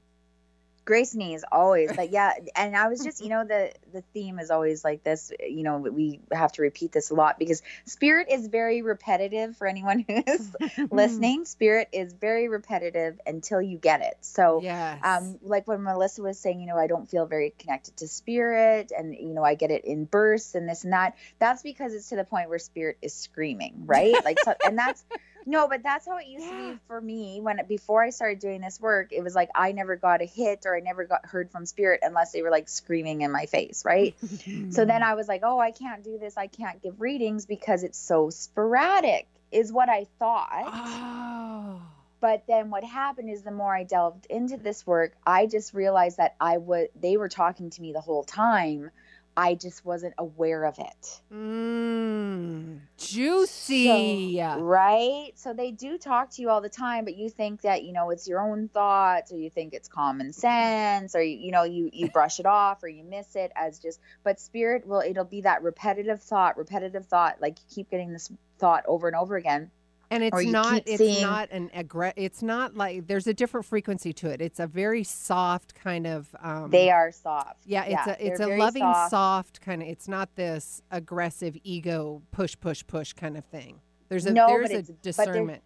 [0.86, 4.52] Grace knees always but yeah and i was just you know the the theme is
[4.52, 8.48] always like this you know we have to repeat this a lot because spirit is
[8.48, 10.56] very repetitive for anyone who is
[10.92, 11.46] listening.
[11.46, 14.16] Spirit is very repetitive until you get it.
[14.22, 15.00] So Yes.
[15.04, 18.92] um like when melissa was saying you know i don't feel very connected to spirit
[18.98, 22.10] and you know i get it in bursts and this and that that's because it's
[22.10, 24.24] to the point where spirit is screaming right?
[24.24, 25.04] Like so, and that's
[25.46, 28.62] no but that's how it used to be for me when before i started doing
[28.62, 31.52] this work it was like i never got a hit or i never got heard
[31.52, 34.16] from spirit unless they were like screaming in my face right
[34.70, 37.84] so then i was like oh i can't do this i can't give readings because
[37.84, 41.82] it's so sporadic is what i thought Oh.
[42.20, 46.18] but then what happened is the more I delved into this work, I just realized
[46.18, 48.90] that I would they were talking to me the whole time.
[49.38, 51.22] I just wasn't aware of it.
[51.32, 54.38] Mm, juicy.
[54.38, 55.32] So- right?
[55.36, 58.12] So they do talk to you all the time, but you think that, you know,
[58.12, 61.90] it's your own thoughts or you think it's common sense or you, you know, you
[61.92, 65.42] you brush it off or you miss it as just but spirit will it'll be
[65.42, 69.70] that repetitive thought, repetitive thought like you keep getting this thought over and over again.
[70.16, 74.14] And it's not it's seeing- not an aggre- it's not like there's a different frequency
[74.14, 74.42] to it.
[74.42, 77.64] It's a very soft kind of um They are soft.
[77.66, 79.12] Yeah, it's a it's a loving soft.
[79.12, 83.82] soft, kind of it's not this aggressive ego push push push kind of thing.
[84.10, 85.64] There's a No, there's a it's- but they're- discernment.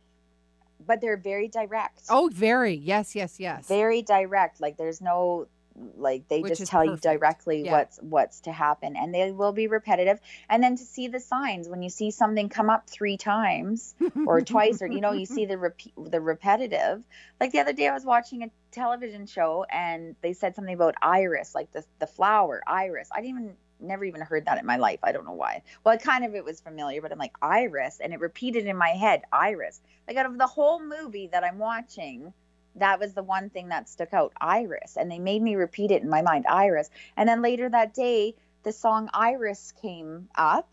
[0.86, 2.04] but they're very direct.
[2.10, 2.74] Oh, very.
[2.74, 3.68] Yes, yes, yes.
[3.68, 5.48] very direct like there's no
[5.98, 7.06] like they Which just tell perfect.
[7.06, 7.72] you directly Yeah.
[7.72, 10.20] what's what's to happen and they will be repetitive.
[10.50, 14.42] And then to see the signs when you see something come up three times or
[14.42, 17.04] twice or you know you see the repeat the repetitive.
[17.40, 20.96] Like the other day i was watching a television show and they said something about
[21.02, 23.10] iris like the the flower iris.
[23.12, 25.00] I didn't even never even heard that in my life.
[25.04, 25.64] I don't know why.
[25.84, 28.76] Well it kind of it was familiar but i'm like iris and it repeated in
[28.78, 29.80] my head iris.
[30.08, 32.34] Like out of the whole movie that i'm watching
[32.76, 36.02] that was the one thing that stuck out iris and they made me repeat it
[36.02, 40.70] in my mind iris and then later that day the song iris came up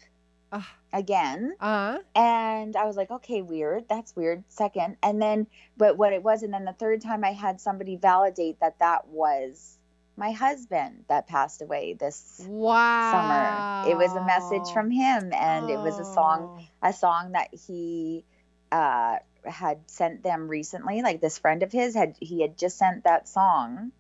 [0.52, 0.70] Ah.
[0.92, 6.12] again Uh, and i was like okay weird that's weird second and then but what
[6.12, 9.76] it was and then the third time i had somebody validate that that was
[10.16, 13.84] my husband that passed away this wow.
[13.84, 16.88] summer it was a message from him and it was a song Oh.
[16.88, 18.24] a song that he
[18.70, 19.16] uh
[19.46, 23.28] had sent them recently like this friend of his had he had just sent that
[23.28, 23.92] song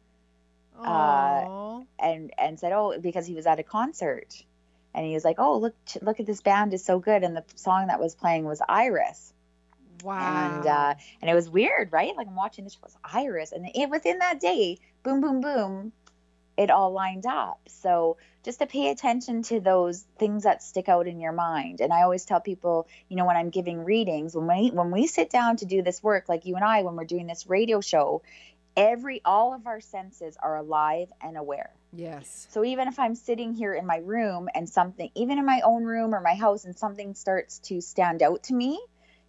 [0.84, 4.42] uh, and and said, "Oh, because he was at a concert."
[4.94, 7.44] And he was like, "Oh, look look at this band is so good." And the
[7.54, 9.32] song that was playing was Iris.
[10.02, 10.56] wow.
[10.56, 12.16] And uh and it was weird, right?
[12.16, 15.92] Like I'm watching this was Iris and it within that day, boom boom boom,
[16.56, 17.60] it all lined up.
[17.68, 21.80] So just to pay attention to those things that stick out in your mind.
[21.80, 25.06] And I always tell people, you know, when I'm giving readings, when we when we
[25.06, 27.80] sit down to do this work, like you and I, when we're doing this radio
[27.80, 28.22] show,
[28.76, 31.70] every all of our senses are alive and aware.
[31.92, 32.46] yes.
[32.50, 35.84] So even if I'm sitting here in my room and something, even in my own
[35.84, 38.78] room or my house, and something starts to stand out to me,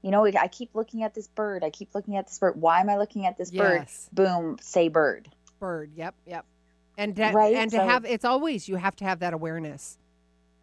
[0.01, 1.63] you know, I keep looking at this bird.
[1.63, 2.59] I keep looking at this bird.
[2.61, 3.79] Why am I looking at this bird?
[3.79, 4.09] Yes.
[4.13, 5.29] Boom, say bird.
[5.59, 5.91] Bird.
[5.95, 6.13] Yep.
[6.25, 6.45] Yep.
[6.97, 9.97] And to, Right, and to so- have it's always you have to have that awareness,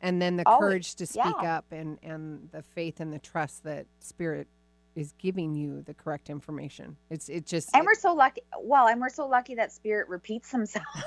[0.00, 1.58] and then the Always, courage to speak yeah.
[1.58, 4.48] up, and and the faith and the trust that spirit
[4.96, 6.96] is giving you the correct information.
[7.10, 8.42] It's it just And we're so lucky.
[8.60, 10.84] Well, and we're so lucky that spirit repeats himself.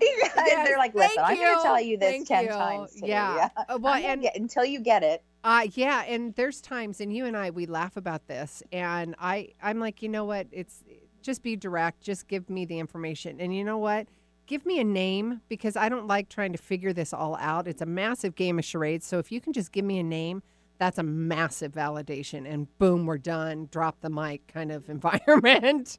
[0.00, 0.32] Yes,
[0.66, 1.56] they're like, listen, thank I'm going you.
[1.56, 2.50] to tell you this Thank 10 you.
[2.50, 3.08] times today.
[3.08, 3.48] Yeah.
[3.68, 5.22] Uh, well, and- get- until you get it.
[5.42, 9.50] Uh, yeah, and there's times, and you and I, we laugh about this, and I,
[9.62, 10.46] I'm like, you know what?
[10.52, 10.82] It's
[11.24, 12.02] just be direct.
[12.02, 14.06] Just give me the information, and you know what?
[14.46, 17.66] Give me a name because I don't like trying to figure this all out.
[17.66, 19.06] It's a massive game of charades.
[19.06, 20.42] So if you can just give me a name,
[20.78, 23.68] that's a massive validation, and boom, we're done.
[23.70, 25.96] Drop the mic kind of environment.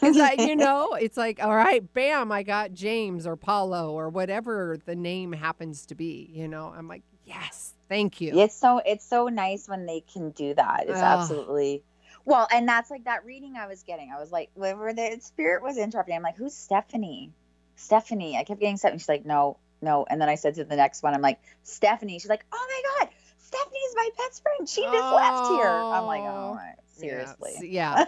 [0.00, 4.78] Because you know, it's like, all right, bam, I got James or Paulo or whatever
[4.84, 6.30] the name happens to be.
[6.32, 8.38] You know, I'm like, yes, thank you.
[8.38, 10.84] It's so it's so nice when they can do that.
[10.88, 11.04] It's Ugh.
[11.20, 11.82] absolutely
[12.24, 14.12] well, and that's like that reading I was getting.
[14.14, 17.32] I was like, whenever the spirit was interrupting, I'm like, who's Stephanie?
[17.76, 18.36] Stephanie.
[18.36, 18.98] I kept getting Stephanie.
[18.98, 20.06] She's like, no, no.
[20.08, 22.18] And then I said to the next one, I'm like, Stephanie.
[22.18, 24.68] She's like, oh my god, Stephanie's my best friend.
[24.68, 25.68] She just left here.
[25.68, 26.50] I'm like, Oh.
[26.52, 27.52] oh, right, seriously.
[27.62, 27.98] Yeah.
[27.98, 28.04] yeah.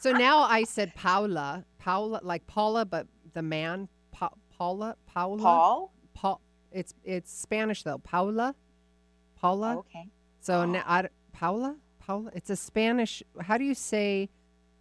[0.00, 5.92] so now I said Paula, Paula, like Paula, but the man, pa- Paula, Paula, Paul.
[6.14, 6.40] Paul.
[6.70, 8.54] It's it's Spanish though, Paula,
[9.36, 9.76] Paula.
[9.78, 10.08] Okay.
[10.40, 11.76] So now I, Paula,
[12.06, 12.30] Paula.
[12.34, 13.22] It's a Spanish.
[13.40, 14.28] How do you say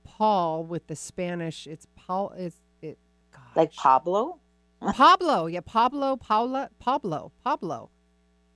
[0.03, 1.67] Paul with the Spanish?
[1.67, 2.33] It's Paul.
[2.37, 2.97] It's it.
[3.31, 3.41] Gosh.
[3.55, 4.39] Like Pablo.
[4.93, 5.45] Pablo.
[5.45, 7.89] Yeah, Pablo, Paula, Pablo, Pablo,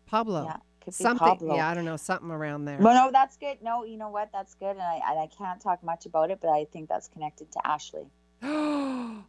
[0.08, 0.46] Pablo.
[0.46, 0.58] Yeah,
[0.90, 1.20] something.
[1.28, 1.56] Pablo.
[1.56, 2.80] Yeah, I don't know, something around there.
[2.80, 3.58] Well, no, that's good.
[3.62, 4.30] No, you know what?
[4.34, 7.08] That's good, and I and I can't talk much about it, but I think that's
[7.08, 8.08] connected to Ashley.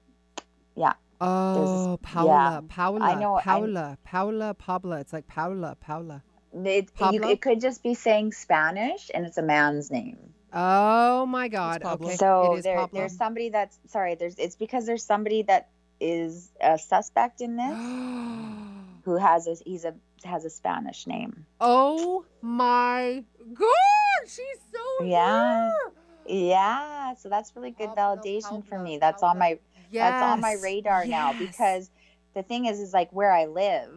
[0.79, 0.93] Yeah.
[1.23, 1.97] Oh, yeah.
[2.13, 5.01] Paula, Paula, I know- I- Paula, Paula, Paula.
[5.01, 6.23] It's like Paula, Paula.
[6.65, 10.35] It, you, it could just be saying Spanish, and it's a man's name.
[10.53, 11.83] Oh my God.
[11.83, 12.17] Okay.
[12.17, 14.15] So there, there's somebody that's sorry.
[14.15, 15.69] There's it's because there's somebody that
[16.01, 17.77] is a suspect in this
[19.05, 19.95] who has a he's a
[20.25, 21.47] has a Spanish name.
[21.61, 23.69] oh my God.
[24.27, 25.71] She's so Yeah.
[25.71, 25.93] here.
[26.29, 28.99] Yeah, so that's really good Pablo, validation for me.
[28.99, 29.59] That's on my
[29.93, 31.91] that's on my Yes, radar now because
[32.35, 33.93] the thing is is like where I live,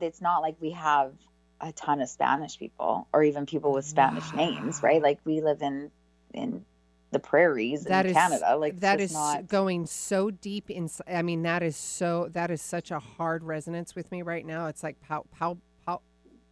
[0.00, 1.14] it's not like we have
[1.60, 5.02] a ton of Spanish people or even people with Spanish names, right?
[5.02, 5.90] Like we live in
[6.34, 6.64] in
[7.12, 8.56] the prairies That in is Canada.
[8.56, 10.90] Like that is not going so deep in.
[11.06, 12.28] I mean, that is so.
[12.32, 14.66] That is such a hard resonance with me right now.
[14.66, 16.02] It's like Pau, Pau, Pau,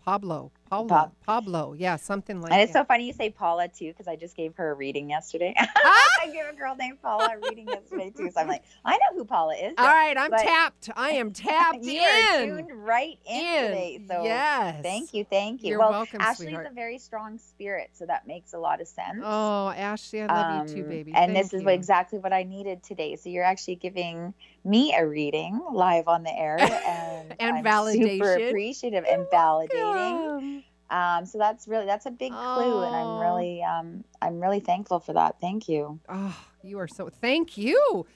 [0.05, 1.75] Pablo, Pablo, Pa- Pablo.
[1.77, 2.51] Yeah, something like.
[2.51, 2.55] That.
[2.55, 2.81] And it's that.
[2.81, 5.55] so funny you say Paula too, because I just gave her a reading yesterday.
[5.87, 6.09] Ah!
[6.23, 8.31] I gave a girl named Paula a reading yesterday too.
[8.31, 9.75] So I'm like, I know who Paula is.
[9.77, 10.89] All right, I'm tapped.
[10.97, 13.65] I am tapped you are tuned right in, In.
[13.67, 14.01] today.
[14.09, 14.83] So yes.
[14.83, 15.71] thank you, thank you.
[15.71, 16.69] You're well, welcome, Ashley's sweetheart.
[16.71, 19.21] a very strong spirit, so that makes a lot of sense.
[19.23, 21.13] Oh, Ashley, I love you too, Um, baby.
[21.15, 23.17] And this Thank is what, exactly what I needed today.
[23.17, 24.33] So you're actually giving
[24.65, 30.64] me a reading live on the air, and, And I'm super appreciative and validating.
[30.91, 33.21] Um, so that's really that's a big clue, and I'm Oh.
[33.21, 35.41] really um, I'm really thankful for that.
[35.41, 35.99] Thank you.
[36.09, 37.09] Oh, you are so.
[37.09, 38.07] Thank you,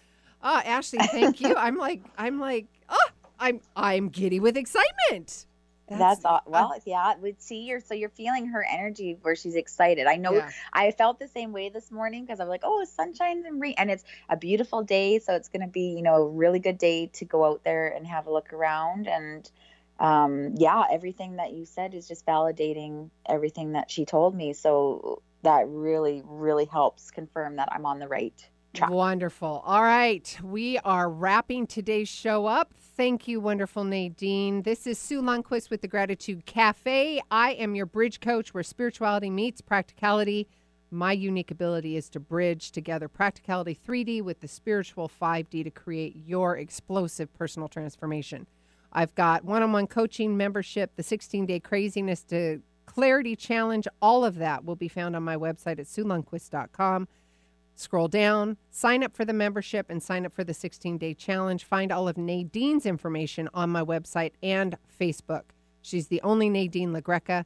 [0.43, 0.99] oh, Ashley.
[1.01, 1.55] Thank you.
[1.57, 3.09] I'm like, I'm like, oh,
[3.41, 5.47] I'm, I'm giddy with excitement.
[5.91, 6.37] That's, all.
[6.37, 7.15] uh, Well, yeah.
[7.19, 10.07] We see you're so you're feeling her energy where she's excited.
[10.07, 10.51] I know Yeah.
[10.73, 13.91] I felt the same way this morning because I'm like, oh, sunshine and rain, and
[13.91, 17.07] it's a beautiful day, so it's going to be you know a really good day
[17.15, 19.09] to go out there and have a look around.
[19.09, 19.51] And
[19.99, 24.53] um, yeah, everything that you said is just validating everything that she told me.
[24.53, 28.35] So that really really helps confirm that I'm on the right
[28.75, 28.91] track.
[28.91, 29.63] Wonderful.
[29.65, 30.39] All right.
[30.43, 32.75] We are wrapping today's show up.
[32.97, 34.63] Thank you, wonderful Nadine.
[34.63, 37.21] This is Sue Lundquist with the Gratitude Cafe.
[37.31, 40.49] I am your bridge coach where spirituality meets practicality.
[40.91, 46.17] My unique ability is to bridge together practicality 3D with the spiritual 5D to create
[46.17, 48.47] your explosive personal transformation.
[48.93, 53.87] I've got one on one coaching membership, the 16 day craziness to clarity challenge.
[54.01, 57.09] All of that will be found on my website at SueLundquist.com
[57.79, 61.63] Scroll down, sign up for the membership, and sign up for the 16 day challenge.
[61.63, 65.43] Find all of Nadine's information on my website and Facebook.
[65.81, 67.45] She's the only Nadine LaGreca.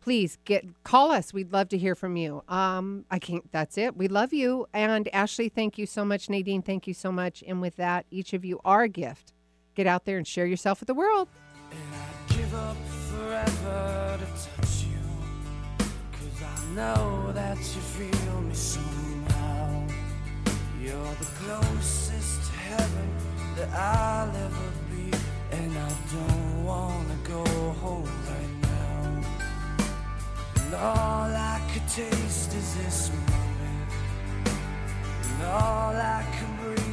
[0.00, 1.34] Please get call us.
[1.34, 2.42] We'd love to hear from you.
[2.48, 3.52] Um, I can't.
[3.52, 3.98] That's it.
[3.98, 4.66] We love you.
[4.72, 6.30] And Ashley, thank you so much.
[6.30, 7.44] Nadine, thank you so much.
[7.46, 9.34] And with that, each of you are a gift.
[9.76, 11.28] Get out there and share yourself with the world.
[12.28, 12.78] give up
[13.10, 15.04] forever to touch you.
[16.12, 19.86] Cause I know that you feel me somehow.
[20.80, 23.08] You're the closest to heaven
[23.56, 25.14] that I'll ever be.
[25.52, 27.44] And I don't wanna go
[27.84, 29.22] home right now.
[30.62, 33.90] And all I could taste is this moment.
[35.28, 36.85] And all I can breathe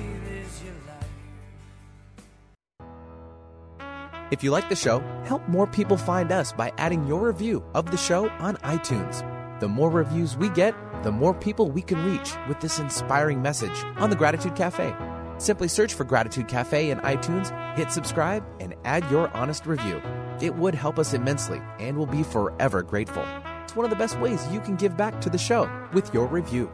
[4.34, 7.92] If you like the show, help more people find us by adding your review of
[7.92, 9.22] the show on iTunes.
[9.60, 10.74] The more reviews we get,
[11.04, 14.92] the more people we can reach with this inspiring message on the Gratitude Cafe.
[15.38, 20.02] Simply search for Gratitude Cafe in iTunes, hit subscribe, and add your honest review.
[20.42, 23.24] It would help us immensely and we'll be forever grateful.
[23.62, 26.26] It's one of the best ways you can give back to the show with your
[26.26, 26.72] review.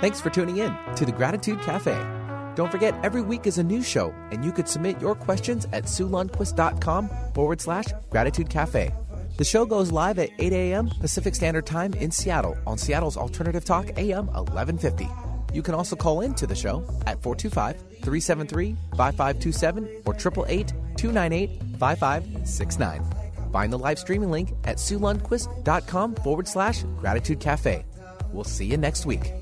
[0.00, 2.21] Thanks for tuning in to the Gratitude Cafe.
[2.54, 5.84] Don't forget, every week is a new show, and you could submit your questions at
[5.84, 8.92] SueLundquist.com forward slash Gratitude Cafe.
[9.38, 10.88] The show goes live at 8 a.m.
[11.00, 15.08] Pacific Standard Time in Seattle on Seattle's Alternative Talk AM 1150.
[15.54, 21.50] You can also call in to the show at 425 373 5527 or 888 298
[21.78, 23.04] 5569.
[23.52, 27.84] Find the live streaming link at SueLundquist.com forward slash Gratitude Cafe.
[28.32, 29.41] We'll see you next week.